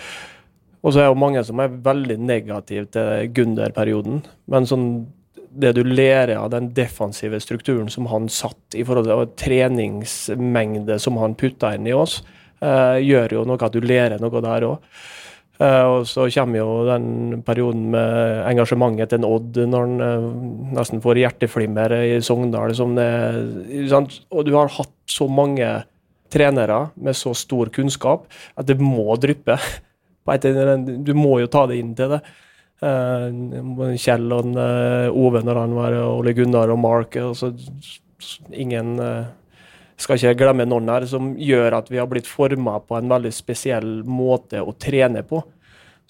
Og 0.80 0.92
så 0.92 1.00
er 1.00 1.08
det 1.08 1.12
jo 1.12 1.22
mange 1.22 1.42
som 1.44 1.60
er 1.60 1.80
veldig 1.84 2.16
negative 2.24 2.88
til 2.94 3.32
Gunder-perioden. 3.36 4.22
Men 4.50 4.68
sånn 4.68 4.86
det 5.50 5.72
du 5.74 5.82
lærer 5.84 6.36
av 6.38 6.50
den 6.52 6.70
defensive 6.74 7.40
strukturen 7.42 7.90
som 7.90 8.06
han 8.10 8.28
satt 8.30 8.76
i 8.78 8.84
forhold 8.86 9.08
til 9.10 9.32
treningsmengde 9.44 10.98
som 11.02 11.18
han 11.20 11.34
putta 11.38 11.74
inn 11.74 11.88
i 11.90 11.96
oss, 11.96 12.20
eh, 12.62 13.00
gjør 13.02 13.34
jo 13.34 13.46
noe 13.48 13.66
at 13.66 13.74
du 13.74 13.80
lærer 13.82 14.22
noe 14.22 14.44
der 14.44 14.68
òg. 14.68 14.78
og 15.60 16.06
så 16.08 16.24
kommer 16.32 16.56
jo 16.56 16.86
den 16.86 17.42
perioden 17.44 17.90
med 17.90 18.46
engasjementet 18.48 19.10
til 19.10 19.18
en 19.18 19.28
Odd, 19.28 19.58
når 19.68 19.80
han 19.80 20.00
eh, 20.00 20.28
nesten 20.78 21.02
får 21.04 21.20
hjerteflimmer 21.20 21.92
i 22.00 22.20
Sogndal. 22.24 22.72
Og 24.30 24.46
du 24.46 24.54
har 24.56 24.72
hatt 24.78 24.96
så 25.06 25.28
mange 25.28 25.84
trenere 26.30 26.90
med 26.96 27.16
så 27.18 27.34
stor 27.34 27.68
kunnskap 27.74 28.24
at 28.56 28.66
det 28.66 28.78
må 28.80 29.18
dryppe. 29.20 29.58
Du 30.38 31.12
må 31.18 31.40
jo 31.40 31.50
ta 31.50 31.66
det 31.70 31.80
inn 31.80 31.94
til 31.98 32.14
det. 32.14 32.20
Eh, 32.80 33.96
Kjell 34.00 34.32
og 34.32 34.54
eh, 34.56 35.10
Ove 35.12 35.42
når 35.44 35.60
han 35.64 35.76
var 35.76 35.98
Ole 36.06 36.32
Gunnar 36.36 36.72
og 36.72 36.80
Mark. 36.80 37.18
Og 37.20 37.36
ingen 38.54 38.96
eh, 39.04 39.28
skal 40.00 40.16
ikke 40.16 40.38
glemme 40.44 40.68
noen 40.68 40.88
her, 40.92 41.06
som 41.08 41.34
gjør 41.36 41.80
at 41.80 41.90
vi 41.92 42.00
har 42.00 42.08
blitt 42.10 42.28
forma 42.28 42.78
på 42.80 42.96
en 42.96 43.10
veldig 43.10 43.32
spesiell 43.34 44.00
måte 44.08 44.62
å 44.62 44.76
trene 44.80 45.24
på. 45.26 45.42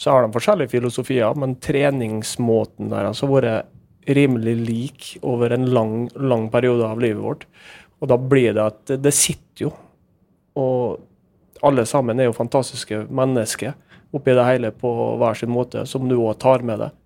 Så 0.01 0.15
har 0.15 0.25
de 0.25 0.33
forskjellige 0.33 0.73
filosofier, 0.73 1.37
men 1.37 1.59
treningsmåten 1.61 2.89
deres 2.93 3.21
har 3.21 3.33
vært 3.35 3.77
rimelig 4.09 4.55
lik 4.65 5.09
over 5.27 5.53
en 5.53 5.67
lang, 5.75 5.95
lang 6.17 6.49
periode 6.53 6.87
av 6.87 7.03
livet 7.03 7.21
vårt. 7.21 7.45
Og 8.01 8.09
da 8.09 8.17
blir 8.17 8.55
det 8.57 8.65
at 8.65 8.93
det 9.03 9.13
sitter 9.13 9.67
jo. 9.67 9.73
Og 10.61 11.10
alle 11.63 11.85
sammen 11.87 12.21
er 12.21 12.31
jo 12.31 12.37
fantastiske 12.37 13.05
mennesker 13.11 13.77
oppi 14.17 14.35
det 14.35 14.47
hele 14.47 14.73
på 14.75 14.91
hver 15.21 15.39
sin 15.39 15.53
måte, 15.53 15.85
som 15.87 16.09
du 16.09 16.17
òg 16.19 16.39
tar 16.43 16.65
med 16.67 16.83
deg. 16.83 16.97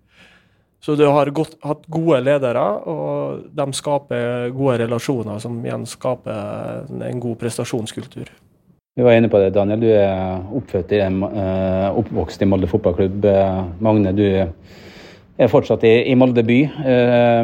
Så 0.85 0.93
du 0.97 1.05
har 1.09 1.29
godt, 1.33 1.55
hatt 1.65 1.85
gode 1.89 2.19
ledere, 2.21 2.63
og 2.85 3.45
de 3.57 3.65
skaper 3.73 4.51
gode 4.53 4.77
relasjoner, 4.83 5.39
som 5.41 5.57
igjen 5.65 5.85
skaper 5.89 6.85
en 7.07 7.21
god 7.23 7.39
prestasjonskultur. 7.41 8.29
Vi 8.95 9.03
var 9.03 9.17
inne 9.17 9.31
på 9.31 9.39
det, 9.41 9.49
Daniel. 9.55 9.81
Du 9.81 9.87
er 9.89 10.93
i, 10.93 10.99
eh, 11.01 11.97
oppvokst 11.99 12.41
i 12.41 12.45
Molde 12.45 12.69
fotballklubb. 12.71 13.25
Eh, 13.25 13.63
Magne, 13.81 14.13
du 14.15 14.23
er 15.37 15.49
fortsatt 15.51 15.83
i, 15.83 16.11
i 16.11 16.15
Molde 16.15 16.45
by. 16.45 16.61
Eh, 16.63 17.43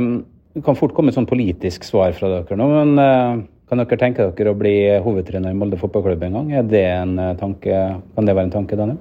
det 0.54 0.64
kan 0.64 0.78
fort 0.78 0.94
komme 0.94 1.10
et 1.10 1.18
sånn 1.18 1.28
politisk 1.28 1.84
svar 1.84 2.14
fra 2.14 2.30
dere 2.30 2.58
nå, 2.60 2.68
men 2.72 3.48
kan 3.72 3.80
dere 3.80 3.96
tenke 4.02 4.26
dere 4.36 4.52
å 4.52 4.58
bli 4.60 4.74
hovedtrener 5.00 5.54
i 5.54 5.56
Molde 5.56 5.78
fotballklubb 5.80 6.26
en 6.28 6.34
gang? 6.36 6.50
Er 6.60 6.66
det 6.68 6.84
en 6.92 7.14
eh, 7.24 7.36
tanke, 7.40 7.78
kan 8.18 8.28
det 8.28 8.34
være 8.36 8.50
en 8.50 8.54
tanke, 8.58 8.76
Daniel? 8.76 8.98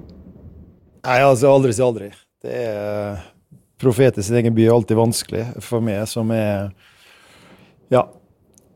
Nei, 1.03 1.17
altså 1.25 1.49
aldri 1.51 1.73
si 1.75 1.83
aldri. 1.83 2.07
Det 2.41 2.55
er 2.55 3.19
Profet 3.81 4.19
i 4.21 4.23
sin 4.23 4.37
egen 4.37 4.53
by 4.53 4.63
er 4.63 4.75
alltid 4.75 4.99
vanskelig 4.99 5.43
for 5.65 5.83
meg, 5.83 6.05
som 6.07 6.31
er 6.31 6.69
Ja. 7.91 8.05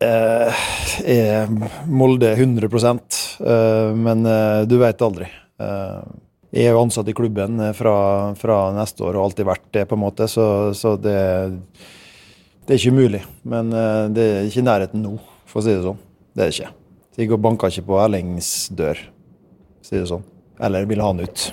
Eh, 0.04 0.64
er 1.08 1.54
Molde 1.88 2.34
100 2.34 2.68
eh, 2.68 3.94
men 3.96 4.26
eh, 4.28 4.66
du 4.68 4.76
vet 4.82 5.06
aldri. 5.06 5.30
Eh, 5.62 6.02
jeg 6.52 6.66
er 6.66 6.76
jo 6.76 6.82
ansatt 6.82 7.08
i 7.08 7.16
klubben 7.16 7.62
eh, 7.62 7.72
fra, 7.78 8.34
fra 8.36 8.58
neste 8.76 9.06
år 9.06 9.14
og 9.14 9.22
har 9.22 9.30
alltid 9.30 9.48
vært 9.48 9.70
det, 9.72 9.86
på 9.88 9.96
en 9.96 10.04
måte, 10.04 10.28
så, 10.28 10.74
så 10.76 10.98
det, 11.00 11.16
det 12.66 12.76
er 12.76 12.82
ikke 12.82 12.98
umulig. 12.98 13.24
Men 13.48 13.72
eh, 13.72 14.04
det 14.12 14.28
er 14.34 14.52
ikke 14.52 14.66
i 14.66 14.68
nærheten 14.68 15.06
nå, 15.06 15.16
for 15.50 15.62
å 15.62 15.66
si 15.66 15.74
det 15.74 15.84
sånn. 15.86 16.00
Det 16.36 16.44
er 16.44 16.50
det 16.52 16.56
ikke. 16.58 16.72
Så 17.16 17.24
jeg 17.24 17.40
banka 17.40 17.70
ikke 17.72 17.86
på 17.88 18.00
Erlings 18.04 18.50
dør, 18.76 19.00
for 19.00 19.86
å 19.86 19.90
si 19.90 20.00
det 20.00 20.10
sånn. 20.10 20.26
Eller 20.66 20.88
vil 20.90 21.04
ha 21.04 21.12
han 21.12 21.24
ut. 21.24 21.46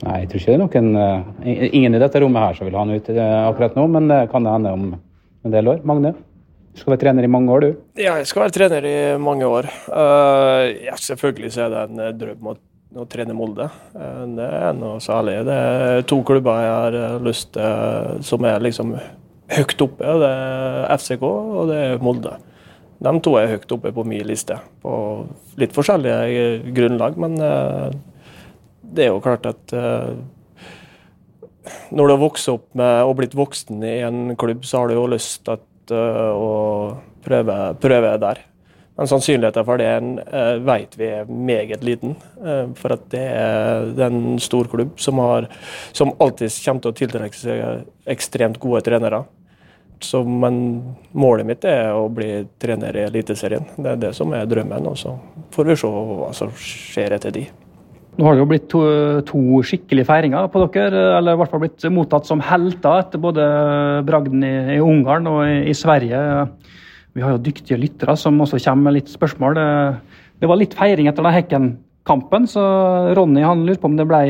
Nei, 0.00 0.22
jeg 0.22 0.30
tror 0.30 0.40
ikke 0.40 0.50
det 0.50 0.56
er 0.56 0.62
noen 0.64 0.96
eh, 0.96 1.68
Ingen 1.76 1.96
i 1.96 2.00
dette 2.00 2.20
rommet 2.22 2.44
her 2.44 2.56
som 2.56 2.68
vil 2.68 2.76
ha 2.76 2.84
han 2.86 2.96
ut 2.96 3.08
eh, 3.12 3.36
akkurat 3.48 3.76
nå, 3.76 3.84
men 3.92 4.08
det 4.08 4.20
kan 4.32 4.44
det 4.44 4.54
hende 4.54 4.72
om 4.76 4.90
en 4.96 5.54
del 5.54 5.70
år. 5.72 5.82
Magne, 5.88 6.14
du 6.70 6.80
skal 6.80 6.94
være 6.94 7.02
trener 7.02 7.26
i 7.26 7.30
mange 7.32 7.52
år, 7.52 7.64
du. 7.64 7.78
Ja, 8.00 8.14
jeg 8.20 8.28
skal 8.30 8.44
være 8.44 8.54
trener 8.56 8.86
i 8.88 8.96
mange 9.20 9.48
år. 9.48 9.68
Eh, 9.68 10.66
ja, 10.86 10.96
selvfølgelig 11.00 11.52
så 11.56 11.64
er 11.66 11.72
det 11.74 11.86
en 11.86 12.02
eh, 12.04 12.12
drøm 12.20 12.52
å, 12.52 12.54
å 13.00 13.06
trene 13.10 13.36
Molde. 13.36 13.66
Eh, 13.96 14.20
det 14.36 14.50
er 14.60 14.76
noe 14.78 15.00
særlig. 15.04 15.40
Det 15.48 15.56
er 15.56 16.04
to 16.08 16.20
klubber 16.28 16.60
jeg 16.62 16.76
har 16.76 16.98
eh, 17.00 17.16
lyst 17.26 17.52
til 17.56 17.64
eh, 17.66 18.20
som 18.26 18.46
er 18.48 18.62
liksom 18.64 18.94
høyt 19.56 19.84
oppe. 19.86 20.14
Det 20.22 20.30
er 20.30 20.94
FCK 20.96 21.26
og 21.26 21.72
det 21.72 21.82
er 21.88 22.04
Molde. 22.04 22.36
De 23.00 23.12
to 23.24 23.32
er 23.40 23.54
høyt 23.54 23.72
oppe 23.72 23.94
på 23.96 24.04
min 24.04 24.26
liste, 24.28 24.58
på 24.82 24.92
litt 25.60 25.72
forskjellige 25.72 26.18
eh, 26.28 26.66
grunnlag. 26.76 27.16
Men 27.20 27.38
eh, 27.40 27.86
det 28.92 29.06
er 29.06 29.14
jo 29.14 29.22
klart 29.24 29.48
at 29.48 29.72
eh, 29.76 30.12
når 31.94 32.04
du 32.04 32.12
har 32.12 32.20
vokst 32.20 32.52
opp 32.52 32.68
med 32.76 33.06
og 33.06 33.16
blitt 33.20 33.36
voksen 33.38 33.80
i 33.86 33.96
en 34.04 34.36
klubb, 34.40 34.66
så 34.68 34.82
har 34.82 34.90
du 34.90 34.98
jo 34.98 35.08
lyst 35.08 35.48
til 35.48 35.96
å 35.96 36.52
prøve, 37.24 37.58
prøve 37.80 38.14
der. 38.20 38.44
Men 39.00 39.08
sannsynligheten 39.08 39.64
for 39.64 39.80
det 39.80 40.60
vet 40.66 40.96
vi 41.00 41.06
er 41.08 41.30
meget 41.30 41.84
liten. 41.86 42.12
for 42.76 42.92
at 42.92 43.06
det 43.12 43.22
er 43.32 44.02
en 44.04 44.36
stor 44.42 44.68
klubb 44.68 44.98
som, 45.00 45.18
har, 45.24 45.48
som 45.96 46.12
alltid 46.20 46.52
kommer 46.52 46.84
til 46.84 46.92
å 46.92 46.98
tiltrekke 46.98 47.38
seg 47.38 48.10
ekstremt 48.12 48.60
gode 48.60 48.82
trenere. 48.84 49.22
Så, 50.04 50.22
men 50.24 50.56
målet 51.16 51.48
mitt 51.48 51.64
er 51.68 51.92
å 51.94 52.06
bli 52.12 52.44
trener 52.60 52.96
i 52.96 53.06
Eliteserien. 53.08 53.66
Det 53.76 53.92
er 53.92 53.98
det 54.06 54.12
som 54.16 54.32
er 54.36 54.48
drømmen. 54.48 54.86
Og 54.90 54.98
så 54.98 55.14
får 55.54 55.68
vi 55.70 55.76
se 55.80 55.90
hva 55.90 56.30
som 56.36 56.52
skjer 56.56 57.16
etter 57.16 57.34
de. 57.34 57.44
Nå 58.18 58.26
har 58.26 58.34
det 58.34 58.42
jo 58.42 58.48
blitt 58.50 58.66
to, 58.72 58.80
to 59.28 59.40
skikkelige 59.64 60.08
feiringer 60.08 60.48
på 60.52 60.64
dere, 60.74 61.04
eller 61.18 61.36
i 61.36 61.40
hvert 61.40 61.52
fall 61.52 61.62
blitt 61.62 61.86
mottatt 61.94 62.26
som 62.28 62.42
helter 62.44 63.04
etter 63.04 63.22
både 63.22 63.44
bragden 64.08 64.42
i, 64.44 64.54
i 64.74 64.80
Ungarn 64.82 65.28
og 65.30 65.44
i, 65.46 65.60
i, 65.70 65.76
Sverige. 65.76 66.18
Vi 67.16 67.24
har 67.24 67.36
jo 67.36 67.44
dyktige 67.46 67.78
lyttere 67.80 68.16
som 68.20 68.40
også 68.42 68.60
kommer 68.66 68.90
med 68.90 68.98
litt 68.98 69.12
spørsmål. 69.12 69.56
Det, 69.56 70.18
det 70.42 70.50
var 70.50 70.60
litt 70.60 70.76
feiring 70.76 71.08
etter 71.08 71.24
den 71.24 71.36
Hekken-kampen, 71.38 72.50
så 72.50 72.64
Ronny 73.16 73.46
han 73.46 73.64
lurte 73.64 73.84
på 73.84 73.92
om 73.92 73.96
det 74.00 74.08
ble 74.10 74.22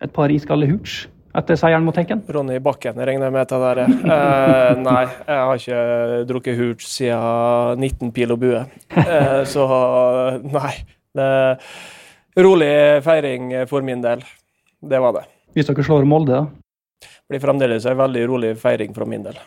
et 0.00 0.14
par 0.16 0.32
iskalde 0.32 0.70
hooch 0.72 1.04
etter 1.36 1.58
seieren 1.58 1.84
mot 1.86 1.96
Hekken? 1.96 2.22
Ronny 2.34 2.58
Bakken 2.62 2.98
regner 2.98 3.28
jeg 3.28 3.34
med 3.36 3.50
til 3.50 3.62
det 3.62 3.74
der. 3.78 3.82
Eh, 4.16 4.80
nei, 4.82 5.04
jeg 5.06 5.44
har 5.46 5.60
ikke 5.60 6.24
drukket 6.30 6.58
hooch 6.58 6.86
siden 6.88 7.84
19 7.84 8.12
pil 8.16 8.34
og 8.34 8.40
bue. 8.42 8.64
Eh, 8.96 9.42
så 9.46 9.66
nei. 10.46 10.74
Det 11.10 11.30
rolig 12.38 12.72
feiring 13.02 13.52
for 13.70 13.86
min 13.86 14.02
del. 14.02 14.22
Det 14.80 15.00
var 15.02 15.16
det. 15.18 15.24
Hvis 15.54 15.66
dere 15.70 15.84
slår 15.86 16.06
Molde, 16.08 16.42
da? 16.42 17.08
Blir 17.30 17.42
fremdeles 17.42 17.86
en 17.86 17.98
veldig 17.98 18.26
rolig 18.30 18.52
feiring 18.58 18.94
for 18.94 19.06
min 19.10 19.24
del. 19.26 19.38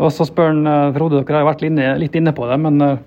Og 0.00 0.10
så 0.12 0.26
spør 0.28 0.52
han, 0.52 0.66
eh, 0.66 0.92
Frode, 0.96 1.22
dere 1.24 1.42
har 1.42 1.48
vært 1.48 1.64
litt 2.00 2.16
inne 2.16 2.32
på 2.36 2.48
det, 2.48 2.58
men 2.60 2.80
jeg 2.80 2.98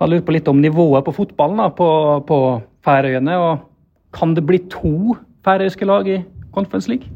eh, 0.00 0.08
lurer 0.08 0.24
på 0.24 0.34
litt 0.36 0.48
om 0.48 0.60
nivået 0.60 1.04
på 1.04 1.14
fotballen 1.16 1.62
da, 1.62 1.68
på, 1.68 1.88
på 2.28 2.38
Færøyene. 2.84 3.36
og 3.36 3.64
Kan 4.12 4.34
det 4.34 4.46
bli 4.46 4.58
to 4.72 5.16
færøyske 5.44 5.86
lag 5.88 6.08
i 6.08 6.24
Conference 6.52 6.88
League? 6.88 7.08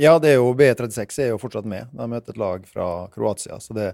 Ja, 0.00 0.16
det 0.18 0.30
er 0.32 0.38
jo 0.40 0.52
B36 0.56 1.18
er 1.20 1.32
jo 1.34 1.40
fortsatt 1.40 1.66
med. 1.68 1.90
De 1.92 2.06
møter 2.08 2.32
et 2.32 2.40
lag 2.40 2.62
fra 2.68 3.08
Kroatia, 3.12 3.58
så 3.60 3.74
det 3.76 3.90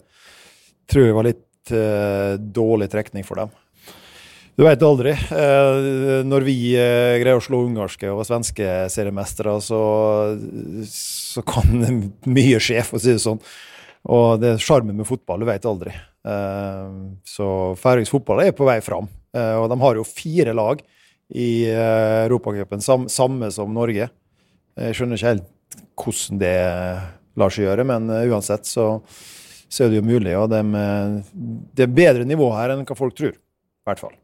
tror 0.90 1.08
jeg 1.08 1.16
var 1.16 1.26
litt 1.26 1.72
uh, 1.74 2.34
dårlig 2.38 2.87
trekning 2.92 3.26
for 3.26 3.42
dem. 3.42 3.50
Du 4.58 4.64
veit 4.66 4.82
aldri. 4.82 5.16
Uh, 5.30 6.22
når 6.26 6.46
vi 6.46 6.54
uh, 6.78 7.18
greier 7.18 7.40
å 7.40 7.42
slå 7.42 7.64
ungarske 7.66 8.12
og 8.14 8.22
svenske 8.28 8.87
seriemestere, 8.94 9.56
så, 9.62 9.80
så 10.87 11.44
kan 11.46 11.82
mye 12.38 12.62
skje, 12.62 12.84
for 12.87 13.00
å 13.00 13.02
si 13.02 13.16
det 13.16 13.24
sånn. 13.26 13.42
Og 14.08 14.38
det 14.38 14.54
er 14.54 14.62
sjarmen 14.62 14.96
med 14.96 15.08
fotball, 15.08 15.42
du 15.42 15.50
veit 15.50 15.66
aldri. 15.66 15.90
så 17.26 17.46
færøysk 17.76 18.14
fotball 18.14 18.44
er 18.44 18.54
på 18.56 18.64
vei 18.64 18.78
fram. 18.80 19.08
og 19.34 19.66
de 19.68 19.76
har 19.82 19.98
jo 19.98 20.04
fire 20.06 20.54
lag 20.54 20.80
i 21.34 21.66
Europacupen, 21.68 22.80
sam, 22.80 23.08
samme 23.11 23.50
som 23.52 23.74
Norge. 23.74 24.06
Jeg 24.78 24.96
skjønner 24.96 25.18
ikke 25.18 25.32
helt 25.32 25.48
hvordan 25.99 26.41
det 26.41 26.57
lar 27.38 27.55
seg 27.55 27.69
gjøre, 27.69 27.85
men 27.88 28.09
uh, 28.11 28.23
uansett 28.31 28.67
så, 28.69 28.87
så, 29.69 29.85
er 29.85 29.93
det 29.93 30.01
jo 30.01 30.07
mulig. 30.09 30.35
Og 30.38 30.49
det, 30.53 30.62
med, 30.67 31.29
det 31.77 31.87
er 31.87 31.99
bedre 32.01 32.25
nivå 32.29 32.51
her 32.57 32.75
enn 32.75 32.87
hva 32.88 32.99
folk 32.99 33.17
tror. 33.19 33.35
I 33.37 33.88
hvert 33.88 34.03
fall. 34.03 34.17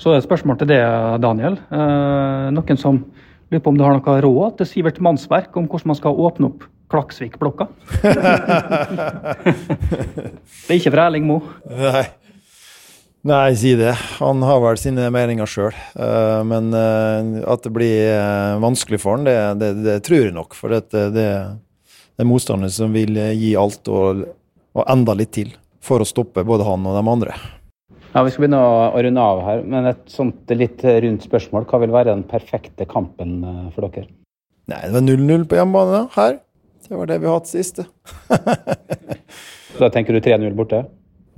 Så 0.00 0.12
et 0.12 0.26
spørsmål 0.26 0.58
til 0.60 0.68
det, 0.70 0.82
Daniel. 1.24 1.56
Eh, 1.72 2.46
noen 2.52 2.78
som 2.80 2.98
lurer 3.50 3.62
på 3.62 3.72
om 3.72 3.78
du 3.78 3.84
har 3.86 3.94
noe 3.96 4.20
råd 4.24 4.58
til 4.58 4.68
Sivert 4.68 4.98
Mannsverk 5.02 5.56
om 5.56 5.68
hvordan 5.70 5.92
man 5.92 5.98
skal 5.98 6.18
åpne 6.26 6.50
opp 6.50 6.66
Klaksvik-blokka? 6.92 7.66
det 10.66 10.70
er 10.70 10.76
ikke 10.76 10.92
fra 10.94 11.08
Erling 11.08 11.26
Moe. 11.26 11.42
Nei. 11.70 12.04
Nei, 13.26 13.56
si 13.58 13.72
det. 13.74 13.90
Han 14.20 14.42
har 14.46 14.60
vel 14.62 14.76
sine 14.78 15.08
meninger 15.10 15.48
sjøl. 15.50 15.74
Eh, 15.98 16.42
men 16.46 16.68
uh, 16.70 17.42
at 17.50 17.64
det 17.64 17.72
blir 17.74 18.12
uh, 18.14 18.60
vanskelig 18.62 19.00
for 19.02 19.16
han, 19.16 19.24
det, 19.26 19.34
det, 19.58 19.70
det, 19.82 19.94
tror 20.06 20.20
jeg 20.28 20.34
nok. 20.36 20.54
For 20.54 20.70
det, 20.70 20.92
det, 20.94 21.24
det 22.14 22.22
er 22.22 22.28
motstandere 22.28 22.70
som 22.70 22.94
vil 22.94 23.18
gi 23.18 23.48
alt 23.58 23.90
og, 23.90 24.20
og, 24.76 24.82
enda 24.86 25.16
litt 25.18 25.32
til 25.34 25.50
for 25.82 26.04
å 26.04 26.06
stoppe 26.06 26.44
både 26.46 26.68
han 26.68 26.86
og 26.86 26.94
de 26.94 27.02
andre. 27.16 27.34
Ja, 28.12 28.22
Vi 28.22 28.30
skal 28.30 28.44
begynne 28.44 28.60
å 28.62 28.92
runde 28.94 29.24
av 29.32 29.42
her, 29.48 29.64
men 29.74 29.88
et 29.90 30.04
sånt 30.10 30.54
litt 30.54 30.84
rundt 30.86 31.26
spørsmål. 31.26 31.66
Hva 31.66 31.80
vil 31.82 31.94
være 31.96 32.12
den 32.12 32.22
perfekte 32.30 32.86
kampen 32.88 33.40
for 33.74 33.88
dere? 33.88 34.06
Nei, 34.70 34.84
Det 34.84 34.94
var 34.94 35.02
0-0 35.02 35.48
på 35.50 35.58
hjemmebane 35.58 36.04
her. 36.14 36.38
Det 36.86 36.94
var 36.94 37.10
det 37.10 37.18
vi 37.24 37.26
har 37.26 37.40
hatt 37.40 37.50
sist. 37.50 37.82
Så 39.74 39.82
da 39.82 39.90
tenker 39.90 40.14
du 40.14 40.22
3-0 40.22 40.54
borte? 40.54 40.84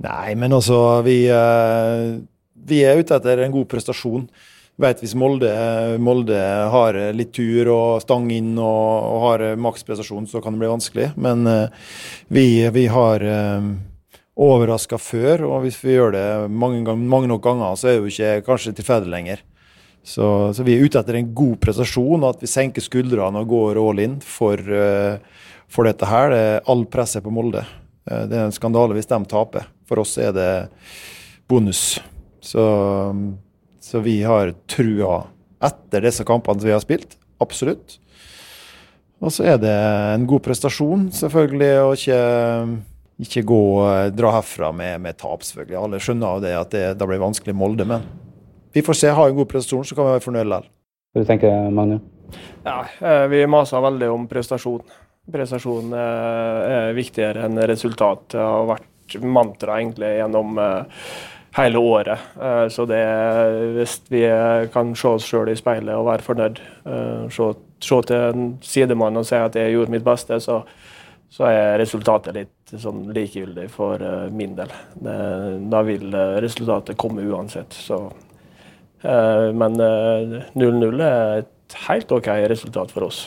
Nei, 0.03 0.35
men 0.39 0.55
altså 0.55 1.01
Vi, 1.03 1.25
eh, 1.27 2.19
vi 2.69 2.79
er 2.85 3.01
ute 3.01 3.17
etter 3.17 3.43
en 3.43 3.55
god 3.55 3.67
prestasjon. 3.71 4.29
Vet 4.79 5.01
hvis 5.03 5.15
Molde, 5.19 5.49
Molde, 5.99 6.39
har 6.71 6.95
litt 7.11 7.33
tur 7.35 7.67
og 7.73 8.03
stang 8.03 8.29
inn 8.31 8.53
og, 8.55 9.07
og 9.09 9.23
har 9.25 9.41
maksprestasjon, 9.59 10.29
så 10.31 10.39
kan 10.39 10.55
det 10.55 10.61
bli 10.61 10.69
vanskelig. 10.71 11.07
Men 11.19 11.43
uh, 11.43 11.89
vi, 12.31 12.63
vi, 12.71 12.85
har 12.87 13.25
uh, 13.25 13.65
overraska 14.39 14.95
før, 15.03 15.43
og 15.49 15.65
hvis 15.65 15.81
vi 15.83 15.97
gjør 15.97 16.15
det 16.15 16.23
mange, 16.47 16.95
mange, 16.95 17.27
nok 17.27 17.43
ganger, 17.43 17.75
så 17.75 17.89
er 17.89 17.97
det 17.97 18.05
jo 18.05 18.13
ikke 18.13 18.45
kanskje 18.47 18.75
tilfeldig 18.77 19.11
lenger. 19.11 19.43
Så, 19.99 20.29
så, 20.55 20.63
vi 20.63 20.77
er 20.77 20.87
ute 20.87 21.03
etter 21.03 21.19
en 21.19 21.33
god 21.35 21.59
prestasjon, 21.65 22.23
at 22.29 22.39
vi 22.39 22.47
senker 22.47 22.85
skuldrene 22.85 23.43
og 23.43 23.51
går 23.51 23.81
all 23.83 23.99
in 24.05 24.15
for, 24.23 24.63
for 25.67 25.91
dette 25.91 26.07
her. 26.07 26.31
Det 26.31 26.41
er 26.53 26.71
all 26.71 26.87
presset 26.87 27.27
på 27.27 27.35
Molde. 27.35 27.67
Det 28.05 28.35
er 28.35 28.45
en 28.45 28.55
skandale 28.55 28.95
hvis 28.97 29.09
de 29.09 29.19
taper. 29.29 29.67
For 29.89 30.01
oss 30.01 30.15
er 30.21 30.31
det 30.35 30.51
bonus. 31.49 31.99
Så, 32.41 32.63
så 33.83 34.01
vi 34.05 34.21
har 34.23 34.53
trua 34.69 35.23
etter 35.59 36.05
disse 36.07 36.25
kampene 36.27 36.63
vi 36.63 36.73
har 36.73 36.83
spilt. 36.83 37.17
Absolutt. 37.43 37.97
Og 39.19 39.33
så 39.35 39.49
er 39.51 39.57
det 39.59 39.73
en 40.13 40.27
god 40.29 40.43
prestasjon, 40.45 41.09
selvfølgelig, 41.11 41.71
å 41.83 41.91
ikke, 41.97 42.19
ikke 43.25 43.43
gå, 43.49 43.63
dra 44.15 44.31
herfra 44.37 44.71
med, 44.75 45.01
med, 45.03 45.17
tap, 45.19 45.43
selvfølgelig. 45.43 45.79
Alle 45.81 45.99
skjønner 46.03 46.37
jo 46.37 46.43
det 46.45 46.53
at 46.55 46.71
det 46.75 46.85
det 47.01 47.09
blir 47.09 47.19
vanskelig 47.19 47.55
i 47.55 47.59
Molde, 47.59 47.87
men 47.87 48.05
vi 48.75 48.83
får 48.85 48.99
se. 49.01 49.11
Ha 49.11 49.27
en 49.27 49.35
god 49.35 49.49
prestasjon, 49.51 49.89
så 49.89 49.97
kan 49.97 50.07
vi 50.07 50.15
være 50.15 50.23
fornøyd 50.23 50.47
likevel. 50.47 50.71
Hva 51.17 51.25
tenker 51.27 51.51
du, 51.51 51.75
Magne? 51.75 51.99
Ja, 52.63 52.83
eh, 53.01 53.25
vi 53.31 53.43
maser 53.49 53.83
veldig 53.83 54.11
om 54.13 54.27
prestasjon. 54.29 54.83
Prestasjon 55.33 55.93
eh, 55.93 56.59
er 56.73 56.95
viktigere 56.97 57.45
enn 57.47 57.59
resultat. 57.69 58.29
Det 58.33 58.43
har 58.43 58.69
vært 58.69 59.17
mantra 59.25 59.79
egentlig 59.79 60.11
gjennom 60.19 60.59
uh, 60.61 61.01
hele 61.57 61.81
året. 61.81 62.27
Uh, 62.37 62.67
så 62.69 62.85
det 62.89 63.01
hvis 63.73 63.95
vi 64.13 64.21
kan 64.73 64.93
se 64.97 65.15
oss 65.15 65.25
sjøl 65.25 65.49
i 65.49 65.57
speilet 65.57 65.97
og 65.97 66.05
være 66.11 66.25
fornøyd, 66.27 66.61
se, 67.33 67.49
se, 67.81 67.99
til 68.05 68.15
en 68.29 68.47
sidemann 68.61 69.17
og 69.17 69.25
si 69.25 69.39
at 69.39 69.57
jeg 69.57 69.73
gjorde 69.73 69.95
mitt 69.95 70.05
beste, 70.05 70.37
så, 70.45 70.61
så 71.33 71.49
er 71.49 71.79
resultatet 71.81 72.37
litt 72.37 72.75
sånn 72.77 73.07
likegyldig 73.15 73.65
for 73.73 74.05
min 74.35 74.53
del. 74.59 74.73
Det, 74.93 75.19
da 75.73 75.81
vil 75.87 76.13
resultatet 76.45 76.99
komme 77.01 77.25
uansett. 77.25 77.73
Så, 77.73 78.03
men 79.01 79.81
0-0 79.81 81.01
er 81.01 81.41
et 81.41 81.81
helt 81.87 82.13
OK 82.13 82.29
resultat 82.53 82.93
for 82.93 83.09
oss. 83.09 83.25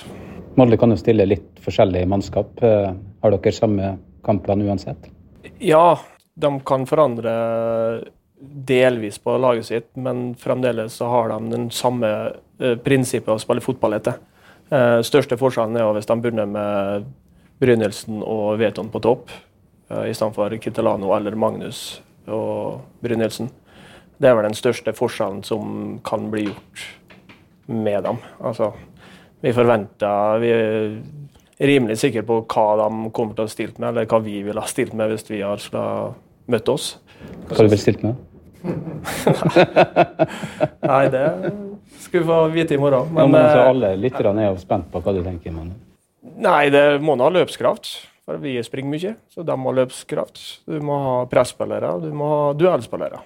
Molde 0.58 0.76
kan 0.76 0.92
jo 0.92 0.98
stille 1.00 1.24
litt 1.28 1.60
forskjellig 1.64 2.02
mannskap. 2.10 2.60
Har 2.60 3.34
dere 3.34 3.52
samme 3.56 3.94
kampplan 4.24 4.62
uansett? 4.66 5.08
Ja, 5.58 5.96
de 6.34 6.50
kan 6.66 6.84
forandre 6.86 7.32
delvis 8.42 9.18
på 9.22 9.36
laget 9.38 9.66
sitt, 9.66 9.88
men 9.94 10.34
fremdeles 10.34 10.96
så 10.98 11.08
har 11.12 11.30
de 11.30 11.50
den 11.52 11.70
samme 11.70 12.10
eh, 12.58 12.76
prinsippet 12.82 13.30
å 13.30 13.40
spille 13.40 13.62
fotball 13.62 13.96
etter. 13.98 14.18
Eh, 14.72 14.98
største 15.06 15.38
forskjellen 15.38 15.78
er 15.78 15.90
hvis 15.94 16.10
de 16.10 16.16
begynner 16.18 16.50
med 16.50 17.06
Brynildsen 17.62 18.22
og 18.26 18.58
Veton 18.58 18.90
på 18.90 19.02
topp, 19.04 19.30
istedenfor 19.92 20.54
Kittelano 20.56 21.10
eller 21.14 21.36
Magnus 21.36 22.00
og 22.26 22.80
Brynildsen. 23.04 23.50
Det 24.18 24.30
er 24.30 24.34
vel 24.38 24.48
den 24.48 24.56
største 24.56 24.94
forskjellen 24.96 25.42
som 25.46 25.98
kan 26.06 26.30
bli 26.32 26.46
gjort 26.48 26.84
med 27.68 28.02
dem. 28.06 28.18
Altså, 28.40 28.72
vi 29.42 29.52
forventer 29.54 30.42
vi 30.42 30.50
er 30.54 30.88
rimelig 31.62 31.98
sikre 32.00 32.24
på 32.26 32.40
hva 32.50 32.66
de 32.80 33.10
kommer 33.14 33.36
til 33.36 33.44
å 33.44 33.48
ha 33.48 33.52
stilt 33.52 33.78
med, 33.78 33.92
eller 33.92 34.08
hva 34.10 34.20
vi 34.22 34.40
ville 34.46 34.62
ha 34.62 34.70
stilt 34.70 34.94
med 34.98 35.12
hvis 35.12 35.28
vi 35.30 35.42
hadde 35.44 35.86
møtt 36.50 36.70
oss. 36.72 36.86
Hva 37.48 37.58
ville 37.58 37.70
du 37.70 37.76
vel 37.76 37.82
stilt 37.82 38.04
med? 38.06 38.28
Nei, 40.92 41.04
det 41.10 41.24
skal 42.02 42.20
vi 42.20 42.26
få 42.26 42.38
vite 42.54 42.76
i 42.76 42.82
morgen. 42.82 43.10
Men, 43.10 43.24
ja, 43.24 43.26
men 43.26 43.40
altså, 43.40 43.64
alle 43.72 43.90
lytterne 43.98 44.44
er 44.44 44.52
jo 44.52 44.62
spent 44.62 44.86
på 44.92 45.02
hva 45.02 45.14
du 45.16 45.20
tenker? 45.26 45.54
Men... 45.54 45.72
Nei, 46.42 46.64
det 46.74 46.86
må 47.02 47.16
nå 47.18 47.28
ha 47.28 47.36
løpskraft. 47.40 47.84
For 48.22 48.38
vi 48.38 48.54
springer 48.62 48.90
mye, 48.92 49.12
så 49.34 49.42
de 49.42 49.54
må 49.58 49.72
ha 49.72 49.80
løpskraft. 49.80 50.36
Du 50.70 50.76
må 50.86 50.94
ha 51.02 51.14
presspillere, 51.30 51.90
du 52.04 52.12
må 52.14 52.28
ha 52.30 52.42
duellspillere. 52.54 53.18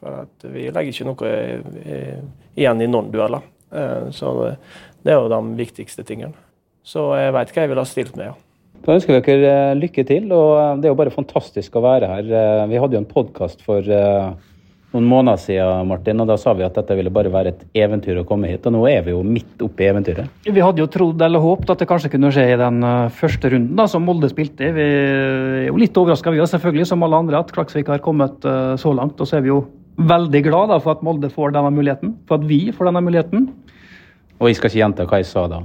For 0.00 0.10
vi 0.54 0.68
legger 0.70 0.92
ikke 0.94 1.08
noe 1.08 1.32
igjen 2.54 2.84
i 2.84 2.88
noen 2.88 3.10
dueller. 3.12 3.42
Eh, 3.42 3.59
så 3.70 4.30
det 5.04 5.12
er 5.12 5.18
jo 5.20 5.30
de 5.30 5.40
viktigste 5.58 6.04
tingene. 6.06 6.34
Så 6.82 7.10
jeg 7.18 7.34
veit 7.36 7.52
hva 7.54 7.64
jeg 7.64 7.70
ville 7.70 7.84
ha 7.84 7.88
stilt 7.88 8.16
med, 8.18 8.32
ja. 8.32 8.38
Da 8.80 8.94
ønsker 8.96 9.12
vi 9.12 9.20
dere 9.26 9.50
eh, 9.52 9.78
lykke 9.78 10.04
til. 10.08 10.30
og 10.32 10.52
eh, 10.56 10.76
Det 10.80 10.88
er 10.88 10.94
jo 10.94 11.00
bare 11.00 11.12
fantastisk 11.12 11.74
å 11.76 11.84
være 11.84 12.08
her. 12.08 12.30
Eh, 12.30 12.68
vi 12.70 12.80
hadde 12.80 12.96
jo 12.96 13.02
en 13.02 13.10
podkast 13.10 13.60
for 13.66 13.84
noen 14.90 15.06
måneder 15.06 15.38
siden, 15.38 15.86
Martin, 15.86 16.18
og 16.22 16.26
da 16.26 16.36
sa 16.40 16.54
vi 16.56 16.64
at 16.66 16.74
dette 16.74 16.96
ville 16.98 17.12
bare 17.14 17.30
være 17.30 17.52
et 17.52 17.60
eventyr 17.78 18.22
å 18.22 18.24
komme 18.26 18.48
hit. 18.50 18.64
Og 18.66 18.74
nå 18.74 18.80
er 18.90 19.04
vi 19.06 19.14
jo 19.14 19.20
midt 19.22 19.62
oppe 19.62 19.84
i 19.84 19.90
eventyret. 19.90 20.30
Vi 20.46 20.64
hadde 20.64 20.82
jo 20.82 20.88
trodd 20.90 21.20
eller 21.22 21.42
håpet 21.44 21.70
at 21.74 21.84
det 21.84 21.88
kanskje 21.90 22.10
kunne 22.14 22.32
skje 22.34 22.48
i 22.54 22.58
den 22.58 22.80
eh, 22.86 23.12
første 23.20 23.52
runden 23.52 23.78
da, 23.78 23.86
som 23.90 24.06
Molde 24.06 24.30
spilte 24.32 24.66
i. 24.66 24.72
Vi 24.74 24.86
er 24.86 25.68
jo 25.68 25.78
litt 25.78 26.00
overraska, 26.00 26.32
vi 26.34 26.42
òg, 26.42 26.50
selvfølgelig, 26.50 26.88
som 26.90 27.06
alle 27.06 27.20
andre, 27.22 27.44
at 27.44 27.52
Klaksvik 27.54 27.92
har 27.92 28.02
kommet 28.02 28.48
eh, 28.48 28.74
så 28.80 28.94
langt. 28.96 29.20
Og 29.20 29.30
så 29.30 29.38
er 29.38 29.46
vi 29.46 29.52
jo 29.52 29.62
veldig 30.08 30.42
glad 30.46 30.70
da, 30.72 30.78
for 30.82 30.96
at 30.96 31.02
Molde 31.06 31.30
får 31.32 31.54
denne 31.56 31.72
muligheten, 31.74 32.14
for 32.28 32.40
at 32.40 32.46
vi 32.48 32.60
får 32.74 32.90
denne 32.90 33.02
muligheten. 33.04 33.48
Og 34.40 34.48
jeg 34.48 34.58
skal 34.58 34.70
ikke 34.70 34.80
gjenta 34.80 35.06
hva 35.08 35.20
jeg 35.20 35.28
sa 35.28 35.46
da, 35.50 35.60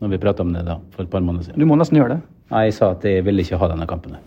når 0.00 0.14
vi 0.14 0.20
prata 0.22 0.44
om 0.44 0.52
det 0.54 0.64
da, 0.66 0.78
for 0.94 1.04
et 1.04 1.12
par 1.12 1.24
måneder 1.24 1.50
siden. 1.50 1.60
Du 1.60 1.68
må 1.68 1.76
nesten 1.80 1.98
gjøre 2.00 2.16
det. 2.16 2.20
Nei, 2.52 2.66
jeg 2.68 2.76
sa 2.76 2.92
at 2.94 3.04
jeg 3.08 3.24
ville 3.26 3.44
ikke 3.44 3.58
ha 3.60 3.68
denne 3.72 3.88
kampen. 3.88 4.16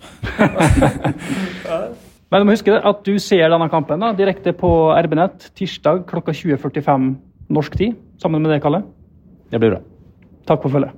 Men 2.28 2.43
du 2.43 2.48
må 2.48 2.56
huske 2.58 2.76
at 2.76 3.04
du 3.08 3.13
ser 3.24 3.46
denne 3.48 3.70
kampen 3.72 4.02
da, 4.04 4.12
direkte 4.17 4.52
på 4.58 4.72
RB-nett 4.98 5.52
tirsdag 5.58 6.04
klokka 6.10 6.36
20.45 6.36 7.12
norsk 7.56 7.78
tid, 7.80 7.96
sammen 8.22 8.43
med 8.43 8.52
deg, 8.52 8.62
Kalle. 8.65 8.82
Det 9.48 9.62
blir 9.62 9.78
bra. 9.78 9.84
Takk 10.50 10.65
for 10.65 10.74
følget. 10.74 10.96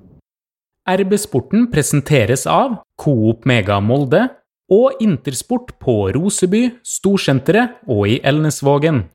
RB-sporten 0.89 1.67
presenteres 1.69 2.47
av 2.49 2.79
Coop 2.97 3.45
Mega 3.49 3.77
Molde 3.83 4.23
og 4.69 5.01
Intersport 5.01 5.73
på 5.81 6.09
Roseby, 6.13 6.69
Storsenteret 6.85 7.81
og 7.89 8.07
i 8.09 8.19
Elnesvågen. 8.23 9.03